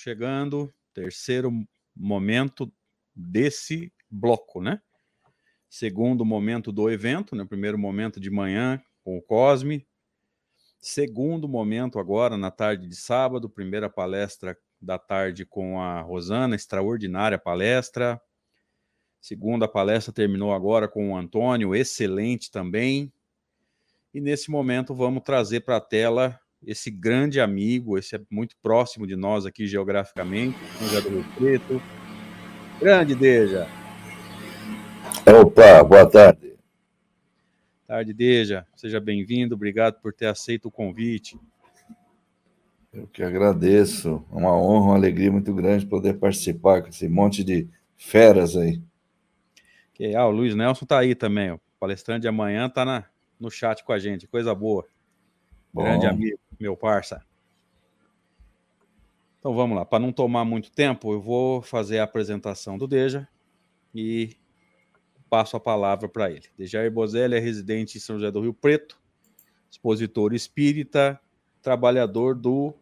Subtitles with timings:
[0.00, 0.74] Vamos chegando.
[0.94, 1.52] Terceiro
[1.94, 2.72] momento
[3.14, 4.80] desse bloco, né?
[5.68, 7.44] Segundo momento do evento, né?
[7.44, 9.86] Primeiro momento de manhã com o Cosme.
[10.80, 17.38] Segundo momento agora na tarde de sábado, primeira palestra da tarde com a Rosana, extraordinária
[17.38, 18.20] palestra.
[19.20, 23.12] Segunda palestra terminou agora com o Antônio, excelente também.
[24.14, 29.06] E nesse momento vamos trazer para a tela esse grande amigo, esse é muito próximo
[29.06, 31.82] de nós aqui geograficamente, José do Rio Preto.
[32.78, 33.66] Grande Deja.
[35.26, 36.54] Opa, boa tarde.
[37.86, 38.66] Tarde, Deja.
[38.76, 41.38] Seja bem-vindo, obrigado por ter aceito o convite.
[42.92, 44.24] Eu que agradeço.
[44.30, 48.82] É uma honra, uma alegria muito grande poder participar com esse monte de feras aí.
[49.94, 53.04] Que, ah, o Luiz Nelson tá aí também, o palestrante de amanhã tá na,
[53.38, 54.86] no chat com a gente, coisa boa.
[55.72, 55.82] Bom.
[55.82, 57.24] Grande amigo meu parça.
[59.38, 63.26] Então vamos lá, para não tomar muito tempo, eu vou fazer a apresentação do Deja
[63.94, 64.36] e
[65.30, 66.44] passo a palavra para ele.
[66.58, 69.00] Dejair Bozelli é residente em São José do Rio Preto,
[69.70, 71.18] expositor espírita,
[71.62, 72.74] trabalhador do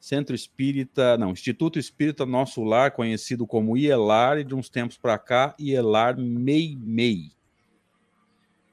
[0.00, 5.18] Centro Espírita, não, Instituto Espírita Nosso Lar, conhecido como IELAR, e de uns tempos para
[5.18, 7.32] cá, IELAR Mei Mei.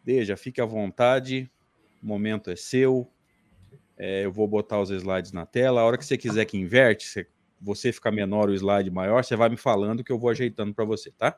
[0.03, 1.49] Deja, fique à vontade,
[2.01, 3.09] o momento é seu,
[4.05, 5.79] é, eu vou botar os slides na tela.
[5.79, 7.25] A hora que você quiser que inverte, você,
[7.61, 10.83] você ficar menor o slide maior, você vai me falando que eu vou ajeitando para
[10.83, 11.37] você, tá?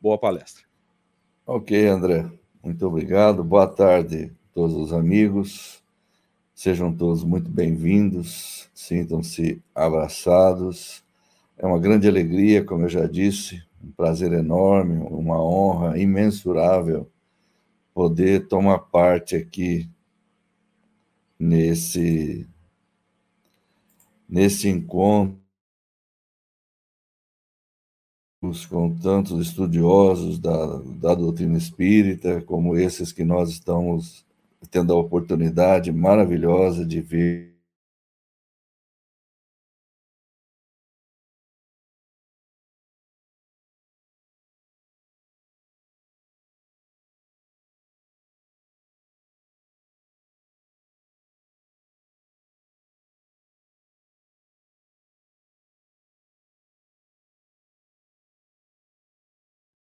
[0.00, 0.64] Boa palestra.
[1.46, 2.24] Ok, André.
[2.64, 3.44] Muito obrigado.
[3.44, 5.84] Boa tarde todos os amigos.
[6.54, 8.70] Sejam todos muito bem-vindos.
[8.72, 11.04] Sintam-se abraçados.
[11.58, 17.06] É uma grande alegria, como eu já disse, um prazer enorme, uma honra imensurável
[17.92, 19.86] poder tomar parte aqui
[21.38, 22.46] nesse,
[24.28, 25.38] nesse encontro
[28.68, 34.24] com tantos estudiosos da, da doutrina espírita, como esses que nós estamos
[34.70, 37.57] tendo a oportunidade maravilhosa de ver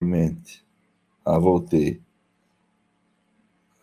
[0.10, 0.66] Mente.
[1.26, 2.02] Ah, voltei.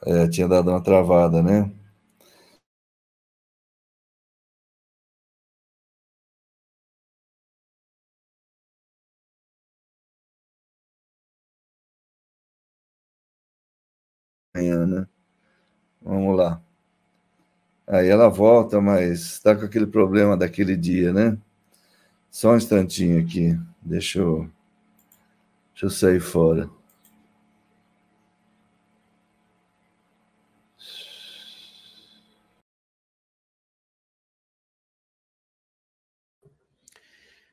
[0.06, 1.70] É, tinha dado uma travada, né?
[14.54, 15.06] Amanhã, né?
[16.02, 16.62] Vamos lá.
[17.86, 21.38] Aí ela volta, mas está com aquele problema daquele dia, né?
[22.30, 23.58] Só um instantinho aqui.
[23.82, 24.48] Deixa eu
[25.76, 26.70] Deixa eu sair fora.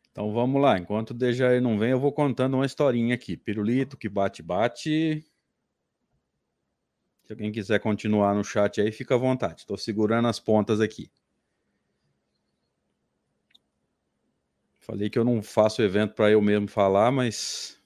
[0.09, 3.35] Então vamos lá, enquanto o Dejair não vem, eu vou contando uma historinha aqui.
[3.35, 5.25] Pirulito que bate-bate.
[7.25, 9.61] Se alguém quiser continuar no chat aí, fica à vontade.
[9.61, 11.11] Estou segurando as pontas aqui.
[14.79, 17.82] Falei que eu não faço evento para eu mesmo falar, mas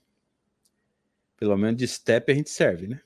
[1.38, 3.02] pelo menos de step a gente serve, né?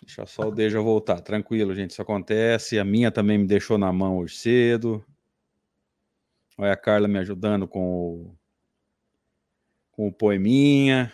[0.00, 1.20] Deixa só o Deja voltar.
[1.20, 1.90] Tranquilo, gente.
[1.90, 2.78] Isso acontece.
[2.78, 5.04] A minha também me deixou na mão hoje cedo.
[6.58, 8.36] Olha a Carla me ajudando com o,
[9.92, 11.12] com o poeminha.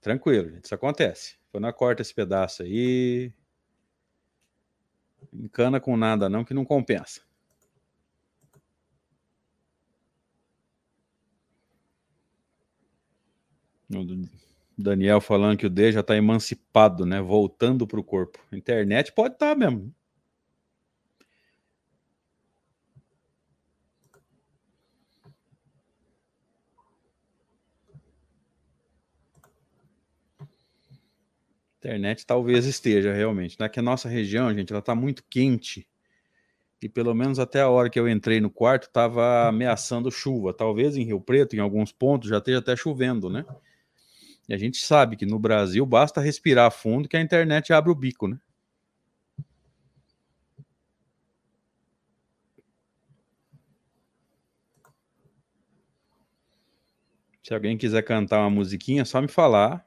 [0.00, 0.64] Tranquilo, gente.
[0.64, 1.36] Isso acontece.
[1.50, 3.32] Quando eu corto esse pedaço aí,
[5.38, 7.20] Encana com nada não, que não compensa.
[13.88, 17.20] O Daniel falando que o D já está emancipado, né?
[17.20, 18.38] Voltando para o corpo.
[18.52, 19.94] internet pode estar tá mesmo.
[31.86, 33.56] Internet talvez esteja realmente.
[33.60, 33.68] Né?
[33.68, 35.88] Que a nossa região, gente, ela está muito quente.
[36.82, 40.52] E pelo menos até a hora que eu entrei no quarto, estava ameaçando chuva.
[40.52, 43.44] Talvez em Rio Preto, em alguns pontos, já esteja até chovendo, né?
[44.48, 47.94] E a gente sabe que no Brasil basta respirar fundo que a internet abre o
[47.94, 48.38] bico, né?
[57.42, 59.86] Se alguém quiser cantar uma musiquinha, é só me falar.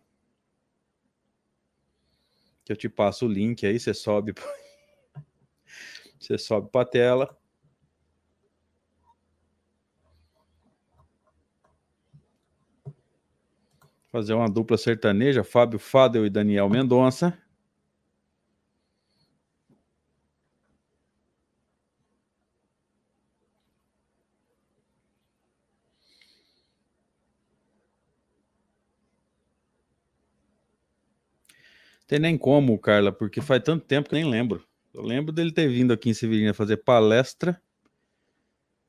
[2.70, 4.34] Eu te passo o link aí, você sobe.
[6.20, 7.38] Você sobe para a tela.
[14.12, 17.38] Fazer uma dupla sertaneja, Fábio Fadel e Daniel Mendonça.
[32.10, 34.66] Tem nem como, Carla, porque faz tanto tempo que nem lembro.
[34.92, 37.62] Eu lembro dele ter vindo aqui em Severina fazer palestra.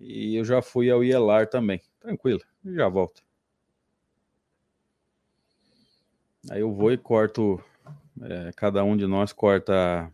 [0.01, 1.83] E eu já fui ao IELAR também.
[2.01, 3.23] Tranquilo, já volto.
[6.51, 7.63] Aí eu vou e corto.
[8.23, 10.11] É, cada um de nós corta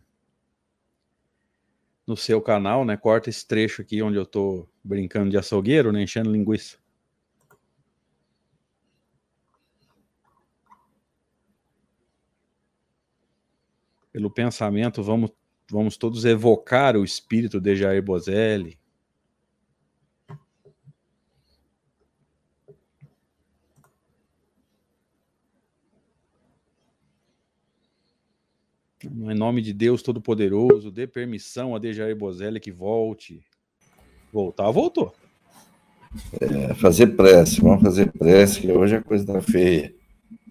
[2.05, 2.97] no seu canal, né?
[2.97, 6.03] Corta esse trecho aqui onde eu tô brincando de açougueiro, né?
[6.03, 6.77] Enchendo linguiça.
[14.17, 15.29] Pelo pensamento, vamos,
[15.69, 18.79] vamos todos evocar o espírito de Jair Bozelli.
[29.03, 33.45] Em nome de Deus Todo-Poderoso, dê permissão a Dejair Bozelli que volte.
[34.33, 35.13] Voltar, voltou.
[36.41, 39.93] É, fazer prece, vamos fazer prece, que hoje a coisa tá feia.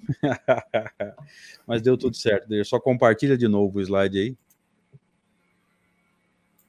[1.66, 2.48] Mas deu tudo certo.
[2.64, 4.36] Só compartilha de novo o slide aí.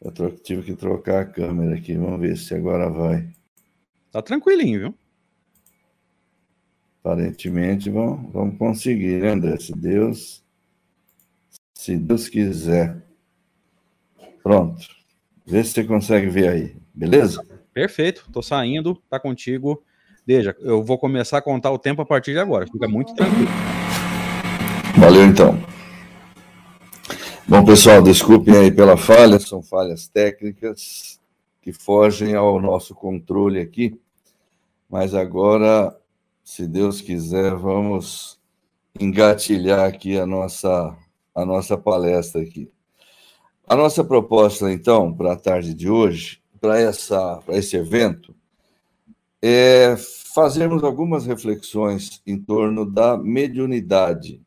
[0.01, 1.95] Eu tive que trocar a câmera aqui.
[1.95, 3.29] Vamos ver se agora vai.
[4.11, 4.95] Tá tranquilinho, viu?
[6.99, 9.57] Aparentemente vamos, vamos conseguir, né, André?
[9.57, 10.43] Se Deus,
[11.73, 13.01] se Deus quiser.
[14.43, 14.87] Pronto.
[15.45, 16.75] Vê se você consegue ver aí.
[16.93, 17.41] Beleza?
[17.73, 18.29] Perfeito.
[18.31, 19.01] Tô saindo.
[19.09, 19.83] Tá contigo.
[20.27, 22.67] Veja, eu vou começar a contar o tempo a partir de agora.
[22.67, 23.47] Fica muito tranquilo.
[24.97, 25.57] Valeu, então.
[27.47, 31.17] Bom, pessoal, desculpem aí pela falha, são falhas técnicas
[31.61, 33.97] que fogem ao nosso controle aqui.
[34.89, 35.97] Mas agora,
[36.43, 38.37] se Deus quiser, vamos
[38.99, 40.93] engatilhar aqui a nossa,
[41.33, 42.69] a nossa palestra aqui.
[43.65, 48.35] A nossa proposta, então, para a tarde de hoje, para esse evento,
[49.47, 49.95] é
[50.33, 54.41] fazermos algumas reflexões em torno da mediunidade.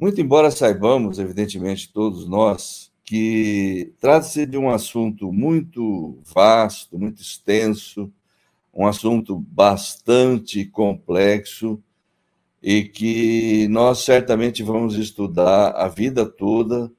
[0.00, 8.12] Muito embora saibamos, evidentemente, todos nós, que trata-se de um assunto muito vasto, muito extenso,
[8.72, 11.82] um assunto bastante complexo
[12.62, 16.92] e que nós certamente vamos estudar a vida toda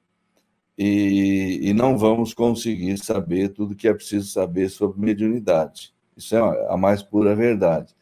[0.78, 5.94] e, e não vamos conseguir saber tudo que é preciso saber sobre mediunidade.
[6.22, 7.94] Isso é a mais pura verdade.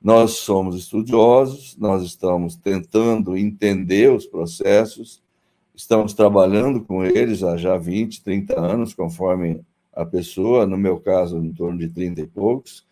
[0.00, 5.20] Nós somos estudiosos, nós estamos tentando entender os processos,
[5.74, 9.60] estamos trabalhando com eles há já 20, 30 anos, conforme
[9.92, 12.86] a pessoa, no meu caso, em torno de 30 e poucos.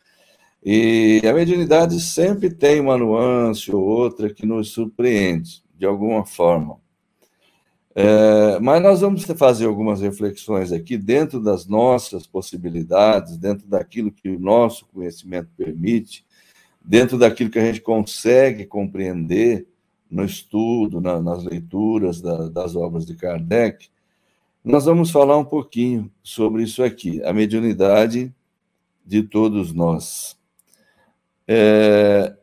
[0.64, 6.78] E a mediunidade sempre tem uma nuance ou outra que nos surpreende, de alguma forma.
[7.96, 14.28] É, mas nós vamos fazer algumas reflexões aqui dentro das nossas possibilidades, dentro daquilo que
[14.28, 16.24] o nosso conhecimento permite,
[16.84, 19.66] dentro daquilo que a gente consegue compreender
[20.10, 23.88] no estudo, na, nas leituras da, das obras de Kardec.
[24.64, 28.34] Nós vamos falar um pouquinho sobre isso aqui, a mediunidade
[29.06, 30.36] de todos nós.
[31.46, 32.34] É,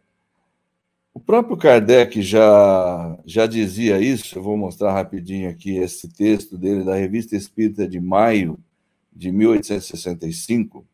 [1.13, 6.83] o próprio Kardec já, já dizia isso, eu vou mostrar rapidinho aqui esse texto dele
[6.83, 8.57] da Revista Espírita de maio
[9.11, 10.85] de 1865,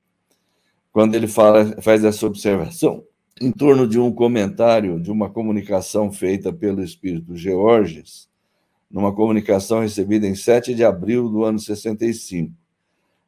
[0.91, 3.03] quando ele fala, faz essa observação
[3.39, 8.27] em torno de um comentário, de uma comunicação feita pelo Espírito Georges,
[8.89, 12.51] numa comunicação recebida em 7 de abril do ano 65.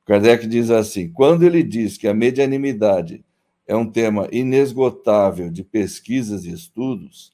[0.05, 3.23] Kardec diz assim: quando ele diz que a medianimidade
[3.69, 7.31] é um tema inesgotável de pesquisas e estudos,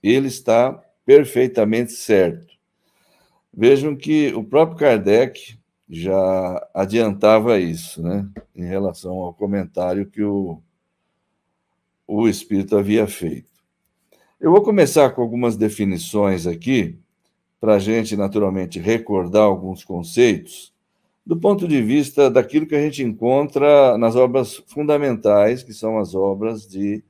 [0.00, 2.54] ele está perfeitamente certo.
[3.52, 5.58] Vejam que o próprio Kardec
[5.90, 10.62] já adiantava isso, né, em relação ao comentário que o,
[12.06, 13.50] o Espírito havia feito.
[14.40, 16.96] Eu vou começar com algumas definições aqui,
[17.60, 20.71] para a gente, naturalmente, recordar alguns conceitos,
[21.24, 26.14] do ponto de vista daquilo que a gente encontra nas obras fundamentais, que são as
[26.14, 27.02] obras de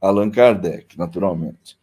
[0.00, 1.78] Allan Kardec, naturalmente.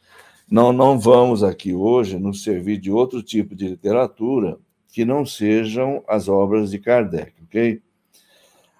[0.49, 4.57] Não, não vamos aqui hoje nos servir de outro tipo de literatura
[4.89, 7.81] que não sejam as obras de Kardec, ok?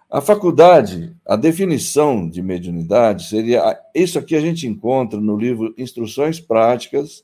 [0.09, 3.79] A faculdade, a definição de mediunidade seria.
[3.95, 7.23] Isso aqui a gente encontra no livro Instruções Práticas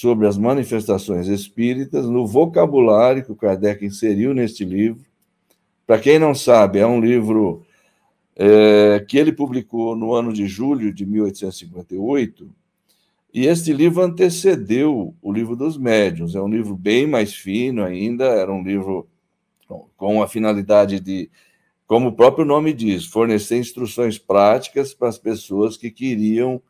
[0.00, 5.04] sobre as manifestações espíritas no vocabulário que o Kardec inseriu neste livro.
[5.84, 7.66] Para quem não sabe, é um livro
[8.36, 12.48] é, que ele publicou no ano de julho de 1858,
[13.34, 16.36] e este livro antecedeu o livro dos médiuns.
[16.36, 19.08] É um livro bem mais fino ainda, era um livro
[19.96, 21.28] com a finalidade de,
[21.88, 26.62] como o próprio nome diz, fornecer instruções práticas para as pessoas que queriam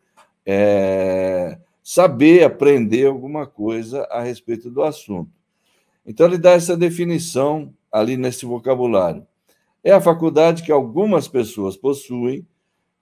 [0.46, 1.58] é,
[1.90, 5.30] saber, aprender alguma coisa a respeito do assunto.
[6.04, 9.26] Então, ele dá essa definição ali nesse vocabulário.
[9.82, 12.46] É a faculdade que algumas pessoas possuem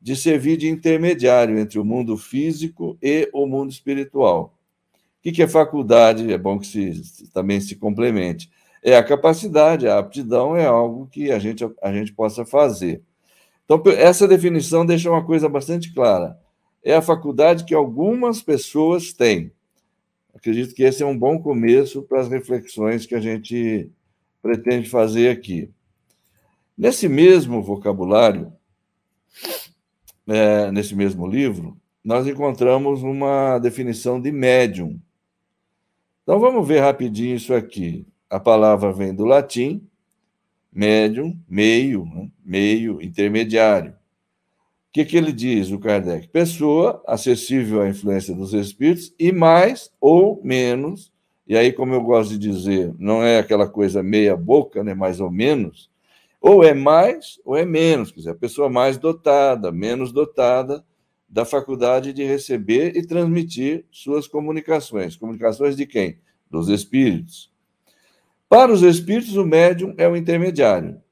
[0.00, 4.56] de servir de intermediário entre o mundo físico e o mundo espiritual.
[5.18, 6.32] O que é faculdade?
[6.32, 8.48] É bom que se, também se complemente.
[8.84, 13.02] É a capacidade, a aptidão é algo que a gente, a gente possa fazer.
[13.64, 16.38] Então, essa definição deixa uma coisa bastante clara.
[16.86, 19.50] É a faculdade que algumas pessoas têm.
[20.32, 23.90] Acredito que esse é um bom começo para as reflexões que a gente
[24.40, 25.68] pretende fazer aqui.
[26.78, 28.52] Nesse mesmo vocabulário,
[30.28, 35.00] é, nesse mesmo livro, nós encontramos uma definição de médium.
[36.22, 38.06] Então vamos ver rapidinho isso aqui.
[38.30, 39.84] A palavra vem do latim,
[40.72, 42.30] médium, meio, né?
[42.44, 43.92] meio, intermediário.
[44.96, 46.26] Que, que ele diz, o Kardec?
[46.28, 51.12] Pessoa acessível à influência dos espíritos e mais ou menos,
[51.46, 55.20] e aí, como eu gosto de dizer, não é aquela coisa meia boca, né, mais
[55.20, 55.90] ou menos,
[56.40, 60.82] ou é mais ou é menos, quer dizer, a pessoa mais dotada, menos dotada
[61.28, 65.14] da faculdade de receber e transmitir suas comunicações.
[65.14, 66.20] Comunicações de quem?
[66.50, 67.52] Dos espíritos.
[68.48, 71.02] Para os espíritos, o médium é o intermediário,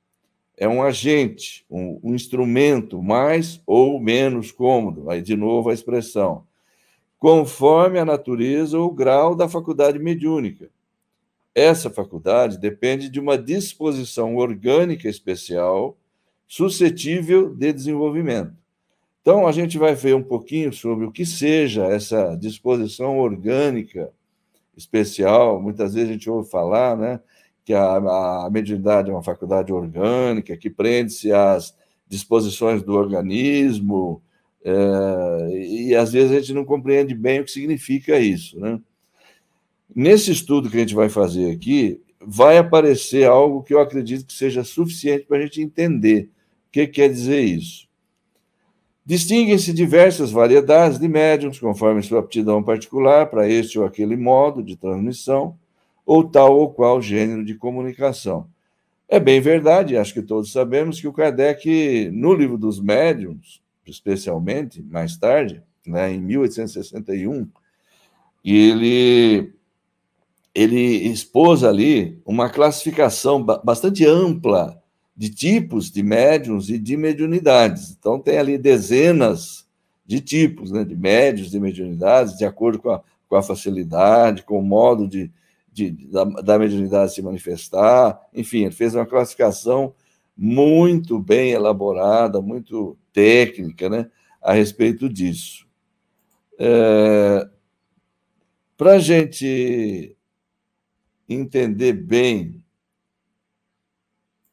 [0.56, 5.11] é um agente, um, um instrumento mais ou menos cômodo.
[5.11, 6.46] Aí, de novo, a expressão.
[7.18, 10.70] Conforme a natureza ou grau da faculdade mediúnica.
[11.54, 15.96] Essa faculdade depende de uma disposição orgânica especial
[16.46, 18.54] suscetível de desenvolvimento.
[19.23, 24.12] Então, a gente vai ver um pouquinho sobre o que seja essa disposição orgânica
[24.76, 25.62] especial.
[25.62, 27.20] Muitas vezes a gente ouve falar né,
[27.64, 27.97] que a,
[28.44, 31.75] a mediunidade é uma faculdade orgânica, que prende-se às
[32.06, 34.23] disposições do organismo,
[34.64, 38.59] é, e às vezes a gente não compreende bem o que significa isso.
[38.59, 38.80] Né?
[39.94, 44.33] Nesse estudo que a gente vai fazer aqui, vai aparecer algo que eu acredito que
[44.33, 46.30] seja suficiente para a gente entender
[46.68, 47.87] o que quer dizer isso.
[49.06, 54.76] Distinguem-se diversas variedades de médiums, conforme sua aptidão particular para este ou aquele modo de
[54.76, 55.59] transmissão,
[56.04, 58.49] ou tal ou qual gênero de comunicação.
[59.08, 64.82] É bem verdade, acho que todos sabemos que o Kardec, no livro dos médiums, especialmente,
[64.82, 67.49] mais tarde, né, em 1861,
[68.44, 69.52] ele
[70.54, 74.80] ele expôs ali uma classificação bastante ampla
[75.16, 77.90] de tipos de médiums e de mediunidades.
[77.99, 79.66] Então, tem ali dezenas
[80.06, 84.58] de tipos né, de médios, de mediunidades, de acordo com a, com a facilidade, com
[84.58, 85.30] o modo de,
[85.75, 88.19] de da, da, mediunidade se manifestar.
[88.33, 89.93] Enfim, ele fez uma classificação
[90.37, 94.09] muito bem elaborada, muito técnica né,
[94.40, 95.66] a respeito disso.
[96.59, 97.49] É,
[98.76, 100.16] Para a gente
[101.28, 102.62] entender bem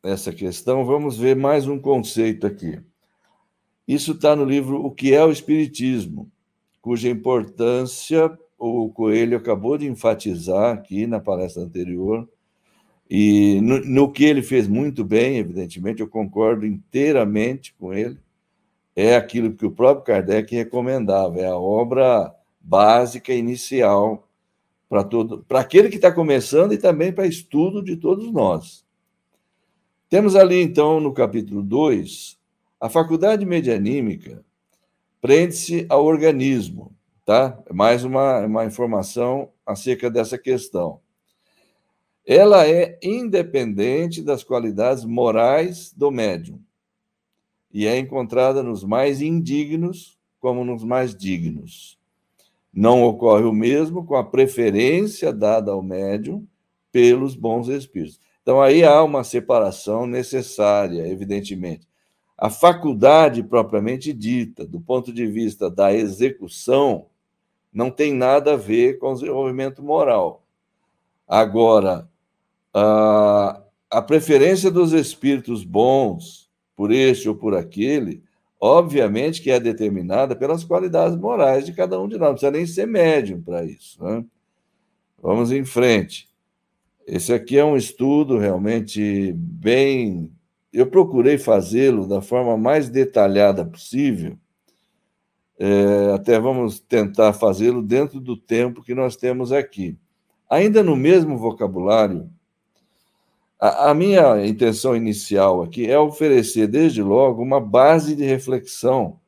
[0.02, 2.82] essa questão, vamos ver mais um conceito aqui.
[3.88, 6.32] Isso está no livro O que é o Espiritismo,
[6.82, 12.30] cuja importância o Coelho acabou de enfatizar aqui na palestra anterior.
[13.10, 18.20] E no, no, que ele fez muito bem, evidentemente, eu concordo inteiramente com ele.
[18.96, 24.28] É aquilo que o próprio Kardec recomendava, é a obra básica inicial
[24.88, 28.86] para todo, para aquele que está começando e também para estudo de todos nós.
[30.08, 32.38] Temos ali, então, no capítulo 2,
[32.80, 34.44] a faculdade medianímica
[35.20, 36.94] prende-se ao organismo,
[37.32, 37.58] tá?
[37.66, 41.00] É mais uma, uma informação acerca dessa questão.
[42.28, 46.60] Ela é independente das qualidades morais do médium
[47.74, 51.98] e é encontrada nos mais indignos como nos mais dignos.
[52.74, 56.46] Não ocorre o mesmo com a preferência dada ao médium
[56.92, 58.20] pelos bons espíritos.
[58.42, 61.88] Então, aí há uma separação necessária, evidentemente.
[62.38, 67.06] A faculdade propriamente dita, do ponto de vista da execução,
[67.74, 70.44] não tem nada a ver com o desenvolvimento moral.
[71.28, 72.10] Agora,
[72.74, 78.24] a, a preferência dos espíritos bons por este ou por aquele
[78.64, 82.68] Obviamente que é determinada pelas qualidades morais de cada um de nós, não precisa nem
[82.68, 84.02] ser médium para isso.
[84.04, 84.24] Né?
[85.20, 86.30] Vamos em frente.
[87.08, 90.32] Esse aqui é um estudo realmente bem.
[90.72, 94.38] Eu procurei fazê-lo da forma mais detalhada possível.
[95.64, 99.96] É, até vamos tentar fazê-lo dentro do tempo que nós temos aqui.
[100.50, 102.28] Ainda no mesmo vocabulário,
[103.60, 109.20] a, a minha intenção inicial aqui é oferecer, desde logo, uma base de reflexão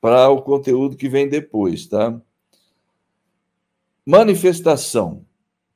[0.00, 2.16] para o conteúdo que vem depois, tá?
[4.06, 5.14] Manifestação.
[5.14, 5.24] O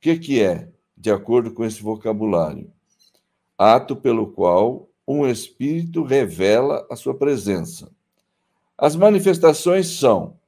[0.00, 2.70] que, que é, de acordo com esse vocabulário?
[3.58, 7.91] Ato pelo qual um espírito revela a sua presença.
[8.82, 10.40] As manifestações são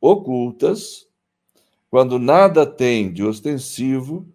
[0.00, 1.06] ocultas,
[1.88, 4.26] quando nada tem de ostensivo,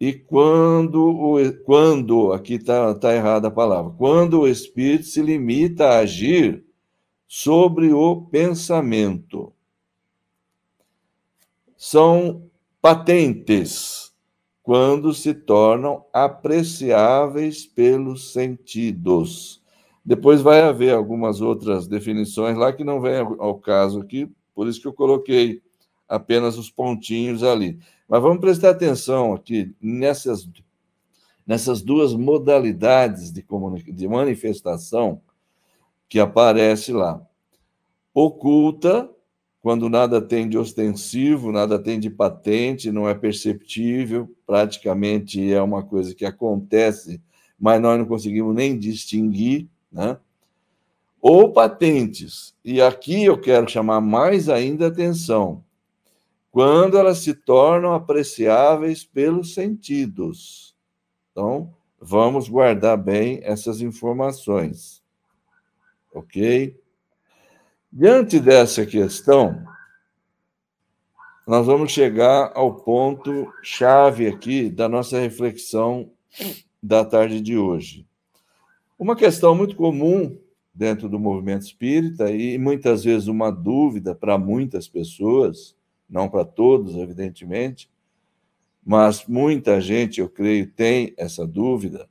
[0.00, 5.88] e quando, o, quando aqui está tá errada a palavra, quando o espírito se limita
[5.88, 6.64] a agir
[7.26, 9.52] sobre o pensamento
[11.76, 12.50] são
[12.80, 14.10] patentes
[14.62, 19.57] quando se tornam apreciáveis pelos sentidos.
[20.08, 24.80] Depois vai haver algumas outras definições lá que não vem ao caso aqui, por isso
[24.80, 25.60] que eu coloquei
[26.08, 27.78] apenas os pontinhos ali.
[28.08, 30.48] Mas vamos prestar atenção aqui nessas,
[31.46, 33.44] nessas duas modalidades de,
[33.92, 35.20] de manifestação
[36.08, 37.20] que aparece lá.
[38.14, 39.10] Oculta
[39.60, 45.82] quando nada tem de ostensivo, nada tem de patente, não é perceptível, praticamente é uma
[45.82, 47.20] coisa que acontece,
[47.60, 50.18] mas nós não conseguimos nem distinguir, né?
[51.20, 55.64] Ou patentes, e aqui eu quero chamar mais ainda atenção,
[56.50, 60.76] quando elas se tornam apreciáveis pelos sentidos.
[61.30, 65.02] Então, vamos guardar bem essas informações.
[66.14, 66.76] Ok?
[67.92, 69.64] Diante dessa questão,
[71.46, 76.10] nós vamos chegar ao ponto chave aqui da nossa reflexão
[76.82, 78.07] da tarde de hoje.
[78.98, 80.36] Uma questão muito comum
[80.74, 85.76] dentro do movimento espírita e muitas vezes uma dúvida para muitas pessoas,
[86.08, 87.90] não para todos, evidentemente,
[88.84, 92.08] mas muita gente, eu creio, tem essa dúvida,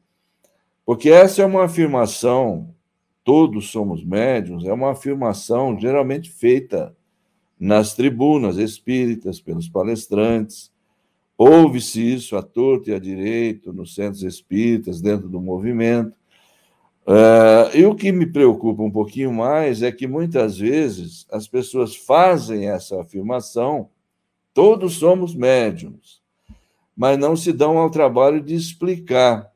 [0.86, 2.74] porque essa é uma afirmação
[3.28, 6.96] todos somos médiums, é uma afirmação geralmente feita
[7.60, 10.72] nas tribunas espíritas, pelos palestrantes.
[11.38, 16.14] Ouve-se isso à torta e à direito, nos centros espíritas, dentro do movimento.
[17.08, 21.96] Uh, e o que me preocupa um pouquinho mais é que muitas vezes as pessoas
[21.96, 23.90] fazem essa afirmação,
[24.54, 26.22] todos somos médiums,
[26.96, 29.50] mas não se dão ao trabalho de explicar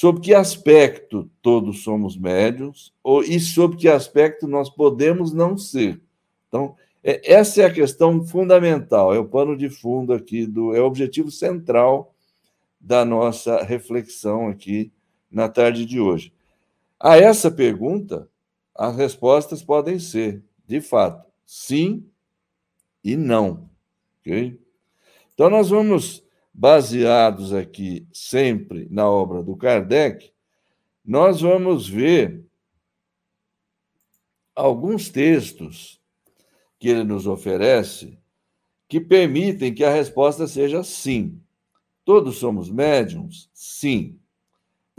[0.00, 6.00] Sob que aspecto todos somos médios ou, e sob que aspecto nós podemos não ser.
[6.48, 6.74] Então,
[7.04, 10.86] é, essa é a questão fundamental, é o pano de fundo aqui, do, é o
[10.86, 12.14] objetivo central
[12.80, 14.90] da nossa reflexão aqui
[15.30, 16.32] na tarde de hoje.
[17.00, 18.28] A essa pergunta,
[18.74, 22.06] as respostas podem ser, de fato, sim
[23.02, 23.70] e não.
[24.20, 24.60] Okay?
[25.32, 30.30] Então, nós vamos baseados aqui sempre na obra do Kardec,
[31.02, 32.44] nós vamos ver
[34.54, 35.98] alguns textos
[36.78, 38.18] que ele nos oferece
[38.86, 41.40] que permitem que a resposta seja sim.
[42.04, 43.48] Todos somos médiums?
[43.54, 44.19] Sim.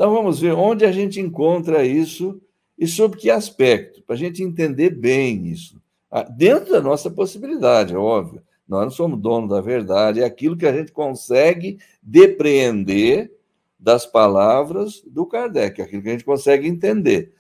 [0.02, 2.42] Então vamos ver onde a gente encontra isso
[2.76, 5.80] e sob que aspecto, para a gente entender bem isso.
[6.10, 8.42] Ah, dentro da nossa possibilidade, é óbvio.
[8.68, 13.32] Nós não somos donos da verdade, é aquilo que a gente consegue depreender
[13.78, 17.36] das palavras do Kardec, é aquilo que a gente consegue entender.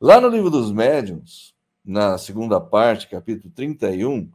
[0.00, 4.26] Lá no livro dos médiuns, na segunda parte, capítulo 31,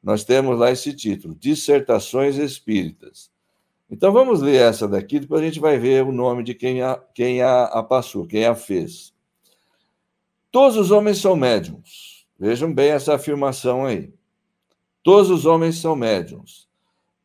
[0.00, 3.32] nós temos lá esse título, Dissertações Espíritas.
[3.90, 6.96] Então vamos ler essa daqui, depois a gente vai ver o nome de quem a,
[7.12, 9.12] quem a, a passou, quem a fez.
[10.52, 12.26] Todos os homens são médiums.
[12.38, 14.12] Vejam bem essa afirmação aí.
[15.02, 16.68] Todos os homens são médiums.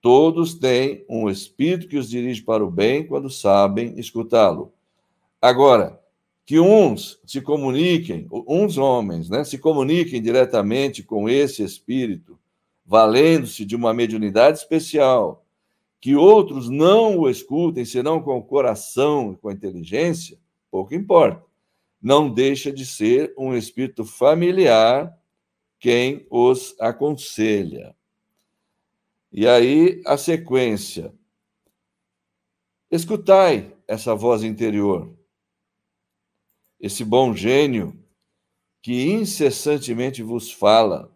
[0.02, 4.74] Todos têm um espírito que os dirige para o bem quando sabem escutá-lo.
[5.42, 6.00] Agora,
[6.46, 12.40] que uns se comuniquem, uns homens, né, se comuniquem diretamente com esse espírito,
[12.86, 15.45] valendo-se de uma mediunidade especial,
[16.06, 20.40] que outros não o escutem senão com o coração e com a inteligência,
[20.70, 21.44] pouco importa.
[22.00, 25.20] Não deixa de ser um espírito familiar
[25.80, 27.96] quem os aconselha.
[29.32, 31.12] E aí a sequência.
[32.92, 35.12] Escutai essa voz interior,
[36.80, 38.00] esse bom gênio
[38.80, 41.15] que incessantemente vos fala.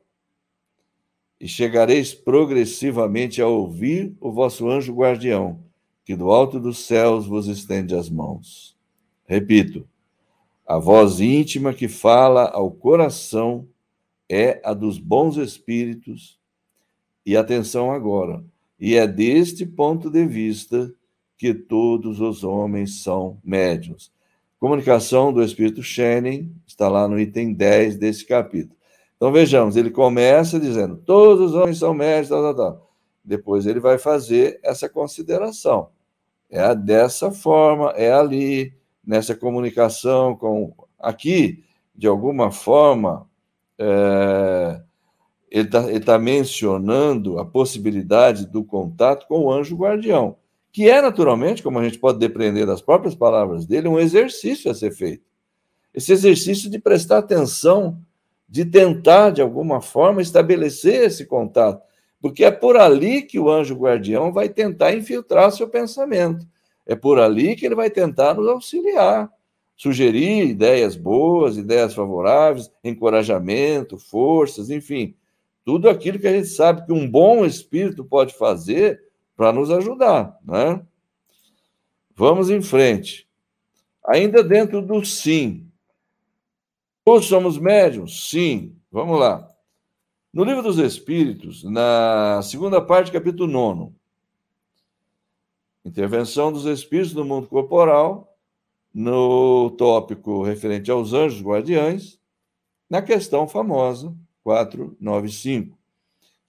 [1.40, 5.60] E chegareis progressivamente a ouvir o vosso anjo guardião,
[6.04, 8.76] que do alto dos céus vos estende as mãos.
[9.26, 9.88] Repito,
[10.68, 13.68] a voz íntima que fala ao coração
[14.30, 16.38] é a dos bons espíritos.
[17.26, 18.44] E atenção agora,
[18.80, 20.92] e é deste ponto de vista
[21.38, 24.12] que todos os homens são médios.
[24.60, 28.79] Comunicação do Espírito Shannon está lá no item 10 desse capítulo.
[29.20, 32.90] Então vejamos, ele começa dizendo: todos os homens são médicos, tal, tal, tal.
[33.22, 35.90] Depois ele vai fazer essa consideração.
[36.50, 38.74] É dessa forma, é ali,
[39.06, 40.74] nessa comunicação com.
[40.98, 43.30] Aqui, de alguma forma,
[43.78, 44.82] é,
[45.52, 50.38] ele está tá mencionando a possibilidade do contato com o anjo guardião,
[50.72, 54.74] que é naturalmente, como a gente pode depreender das próprias palavras dele, um exercício a
[54.74, 55.24] ser feito.
[55.94, 58.00] Esse exercício de prestar atenção
[58.50, 61.82] de tentar, de alguma forma, estabelecer esse contato,
[62.20, 66.46] porque é por ali que o anjo guardião vai tentar infiltrar seu pensamento.
[66.86, 69.32] É por ali que ele vai tentar nos auxiliar,
[69.78, 75.16] sugerir ideias boas, ideias favoráveis, encorajamento, forças, enfim,
[75.64, 79.00] tudo aquilo que a gente sabe que um bom espírito pode fazer
[79.38, 80.82] para nos ajudar, né?
[82.16, 83.30] Vamos em frente.
[84.06, 85.69] Ainda dentro do sim,
[87.10, 88.30] Todos somos médiums?
[88.30, 88.76] Sim.
[88.92, 89.50] Vamos lá.
[90.32, 93.92] No Livro dos Espíritos, na segunda parte, capítulo 9,
[95.84, 98.38] Intervenção dos Espíritos no mundo corporal,
[98.94, 102.20] no tópico referente aos anjos guardiães,
[102.88, 105.76] na questão famosa 495,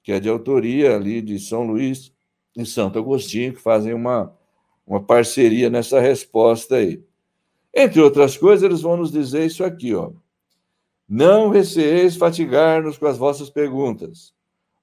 [0.03, 2.13] que é de autoria ali de São Luís
[2.55, 4.31] e Santo Agostinho, que fazem uma,
[4.87, 7.03] uma parceria nessa resposta aí.
[7.75, 10.13] Entre outras coisas, eles vão nos dizer isso aqui, ó.
[11.13, 14.33] Não receeis fatigar-nos com as vossas perguntas.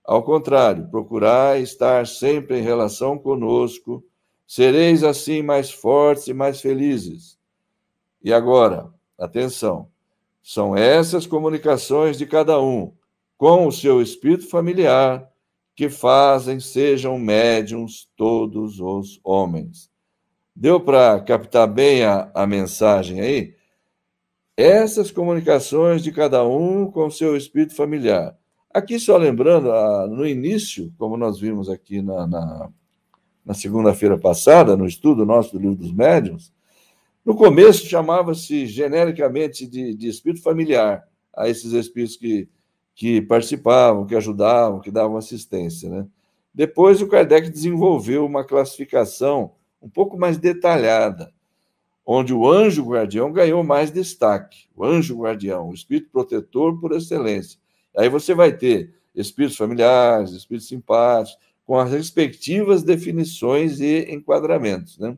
[0.04, 4.04] Ao contrário, procurai estar sempre em relação conosco,
[4.46, 7.40] sereis assim mais fortes e mais felizes.
[8.22, 9.88] E agora, atenção,
[10.44, 12.94] são essas comunicações de cada um
[13.38, 15.32] com o seu espírito familiar
[15.74, 19.90] que fazem sejam médiums todos os homens.
[20.54, 23.57] Deu para captar bem a, a mensagem aí?
[24.58, 28.36] Essas comunicações de cada um com seu espírito familiar.
[28.74, 29.70] Aqui, só lembrando,
[30.08, 32.70] no início, como nós vimos aqui na, na,
[33.46, 36.52] na segunda-feira passada, no estudo nosso do Livro dos Médiuns,
[37.24, 41.04] no começo chamava-se genericamente de, de espírito familiar
[41.36, 42.50] a esses espíritos que,
[42.96, 45.88] que participavam, que ajudavam, que davam assistência.
[45.88, 46.08] Né?
[46.52, 51.32] Depois, o Kardec desenvolveu uma classificação um pouco mais detalhada
[52.10, 54.70] onde o anjo guardião ganhou mais destaque.
[54.74, 57.60] O anjo guardião, o espírito protetor por excelência.
[57.98, 64.98] Aí você vai ter espíritos familiares, espíritos simpáticos, com as respectivas definições e enquadramentos.
[64.98, 65.18] Né?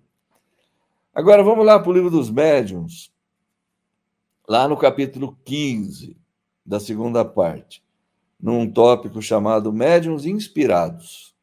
[1.14, 3.14] Agora vamos lá para o livro dos médiuns,
[4.48, 6.18] lá no capítulo 15
[6.66, 7.84] da segunda parte,
[8.42, 11.36] num tópico chamado Médiuns Inspirados,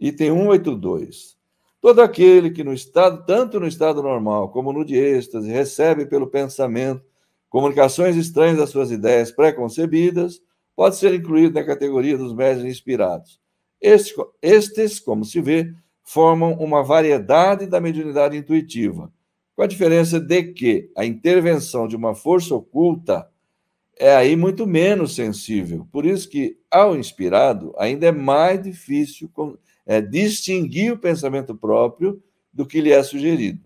[0.00, 1.37] item 182.
[1.80, 6.26] Todo aquele que no estado, tanto no estado normal como no de êxtase, recebe pelo
[6.26, 7.02] pensamento
[7.48, 10.40] comunicações estranhas das suas ideias pré-concebidas,
[10.76, 13.40] pode ser incluído na categoria dos médios inspirados.
[13.80, 19.12] Estes, estes, como se vê, formam uma variedade da mediunidade intuitiva,
[19.54, 23.28] com a diferença de que a intervenção de uma força oculta
[23.98, 25.86] é aí muito menos sensível.
[25.90, 29.30] Por isso que, ao inspirado, ainda é mais difícil
[29.84, 33.60] é distinguir o pensamento próprio do que lhe é sugerido.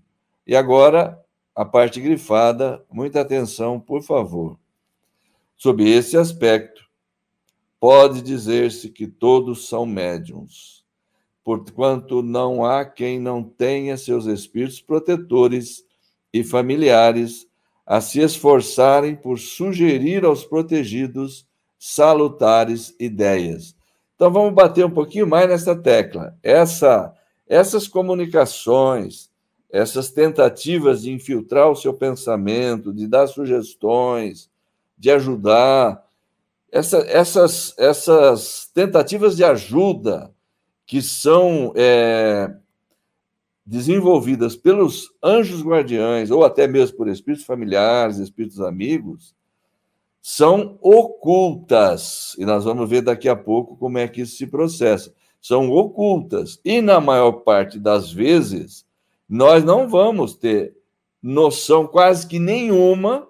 [0.46, 1.20] E agora,
[1.54, 4.58] a parte grifada, muita atenção, por favor.
[5.56, 6.88] Sob esse aspecto,
[7.78, 10.84] pode dizer-se que todos são médiums,
[11.42, 15.84] porquanto não há quem não tenha seus espíritos protetores
[16.32, 17.48] e familiares
[17.86, 21.46] a se esforçarem por sugerir aos protegidos
[21.78, 23.74] salutares ideias
[24.22, 26.38] então vamos bater um pouquinho mais nessa tecla.
[26.44, 27.12] Essa,
[27.44, 29.28] essas comunicações,
[29.68, 34.48] essas tentativas de infiltrar o seu pensamento, de dar sugestões,
[34.96, 36.04] de ajudar,
[36.70, 40.30] essa, essas, essas tentativas de ajuda
[40.86, 42.48] que são é,
[43.64, 49.34] desenvolvidas pelos anjos guardiães, ou até mesmo por espíritos familiares, espíritos amigos,
[50.20, 52.34] são ocultas.
[52.38, 55.12] E nós vamos ver daqui a pouco como é que isso se processa.
[55.40, 56.60] São ocultas.
[56.64, 58.86] E na maior parte das vezes,
[59.28, 60.76] nós não vamos ter
[61.22, 63.26] noção quase que nenhuma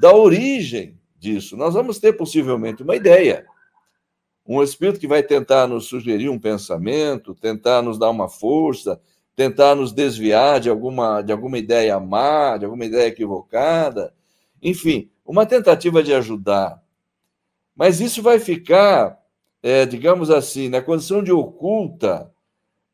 [0.00, 1.56] da origem disso.
[1.56, 3.46] Nós vamos ter possivelmente uma ideia,
[4.46, 9.00] um espírito que vai tentar nos sugerir um pensamento, tentar nos dar uma força,
[9.38, 14.12] tentar nos desviar de alguma, de alguma ideia má, de alguma ideia equivocada.
[14.60, 16.82] Enfim, uma tentativa de ajudar.
[17.76, 19.16] Mas isso vai ficar,
[19.62, 22.32] é, digamos assim, na condição de oculta,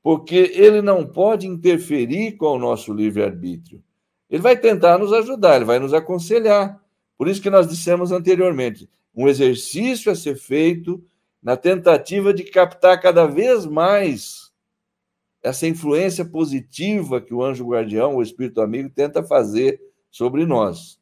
[0.03, 3.83] porque ele não pode interferir com o nosso livre-arbítrio.
[4.29, 6.79] Ele vai tentar nos ajudar, ele vai nos aconselhar.
[7.17, 11.03] Por isso que nós dissemos anteriormente, um exercício a ser feito
[11.43, 14.44] na tentativa de captar cada vez mais
[15.45, 19.79] essa influência positiva que o anjo guardião, o espírito amigo, tenta fazer
[20.11, 20.99] sobre nós.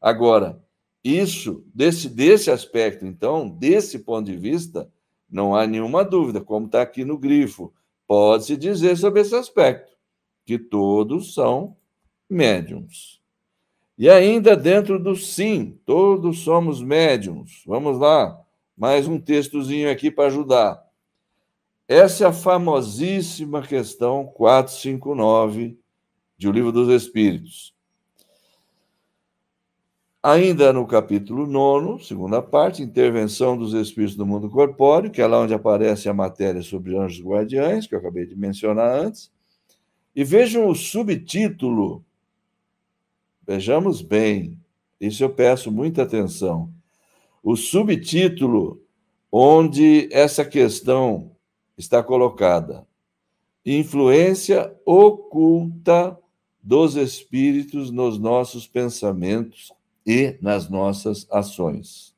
[0.00, 0.60] Agora,
[1.02, 4.90] isso, desse, desse aspecto, então, desse ponto de vista,
[5.30, 7.72] não há nenhuma dúvida, como está aqui no grifo,
[8.04, 9.92] pode-se dizer sobre esse aspecto,
[10.44, 11.76] que todos são
[12.28, 13.22] médiums.
[13.96, 17.62] E ainda dentro do sim, todos somos médiums.
[17.64, 18.40] Vamos lá,
[18.76, 20.83] mais um textozinho aqui para ajudar.
[21.86, 25.78] Essa é a famosíssima questão 459
[26.38, 27.74] de O Livro dos Espíritos.
[30.22, 35.40] Ainda no capítulo 9, segunda parte, intervenção dos espíritos do mundo corpóreo, que é lá
[35.40, 39.30] onde aparece a matéria sobre anjos guardiães, que eu acabei de mencionar antes.
[40.16, 42.02] E vejam o subtítulo
[43.46, 44.58] Vejamos bem,
[44.98, 46.72] isso eu peço muita atenção.
[47.42, 48.82] O subtítulo
[49.30, 51.33] onde essa questão
[51.76, 52.86] está colocada:
[53.64, 56.18] influência oculta
[56.62, 59.72] dos espíritos nos nossos pensamentos
[60.06, 62.14] e nas nossas ações.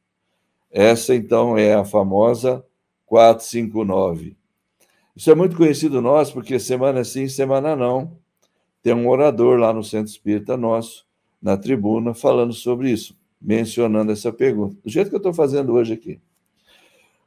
[0.71, 2.65] Essa, então, é a famosa
[3.07, 4.37] 459.
[5.15, 8.19] Isso é muito conhecido nós, porque semana sim, semana não,
[8.83, 11.07] tem um orador lá no Centro Espírita nosso
[11.41, 15.93] na tribuna falando sobre isso, mencionando essa pergunta, do jeito que eu estou fazendo hoje
[15.93, 16.21] aqui.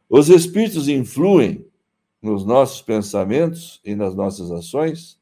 [0.09, 1.65] Os espíritos influem
[2.21, 5.19] nos nossos pensamentos e nas nossas ações?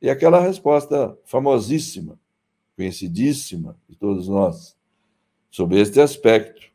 [0.00, 2.18] E aquela resposta famosíssima,
[2.76, 4.76] conhecidíssima de todos nós,
[5.50, 6.66] sobre este aspecto.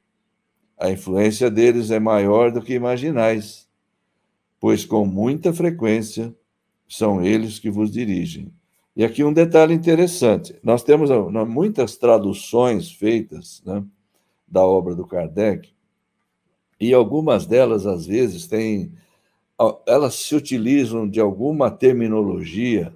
[0.77, 3.69] A influência deles é maior do que imaginais,
[4.59, 6.35] pois com muita frequência
[6.87, 8.51] são eles que vos dirigem.
[8.95, 11.09] E aqui um detalhe interessante: nós temos
[11.47, 13.83] muitas traduções feitas né,
[14.47, 15.71] da obra do Kardec,
[16.81, 18.91] e algumas delas, às vezes, têm.
[19.85, 22.93] Elas se utilizam de alguma terminologia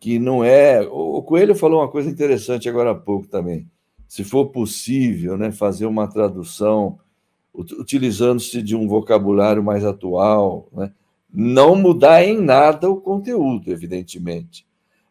[0.00, 0.80] que não é.
[0.82, 3.66] O Coelho falou uma coisa interessante agora há pouco também.
[4.06, 6.98] Se for possível, né, fazer uma tradução
[7.54, 10.92] utilizando-se de um vocabulário mais atual, né,
[11.32, 14.68] não mudar em nada o conteúdo, evidentemente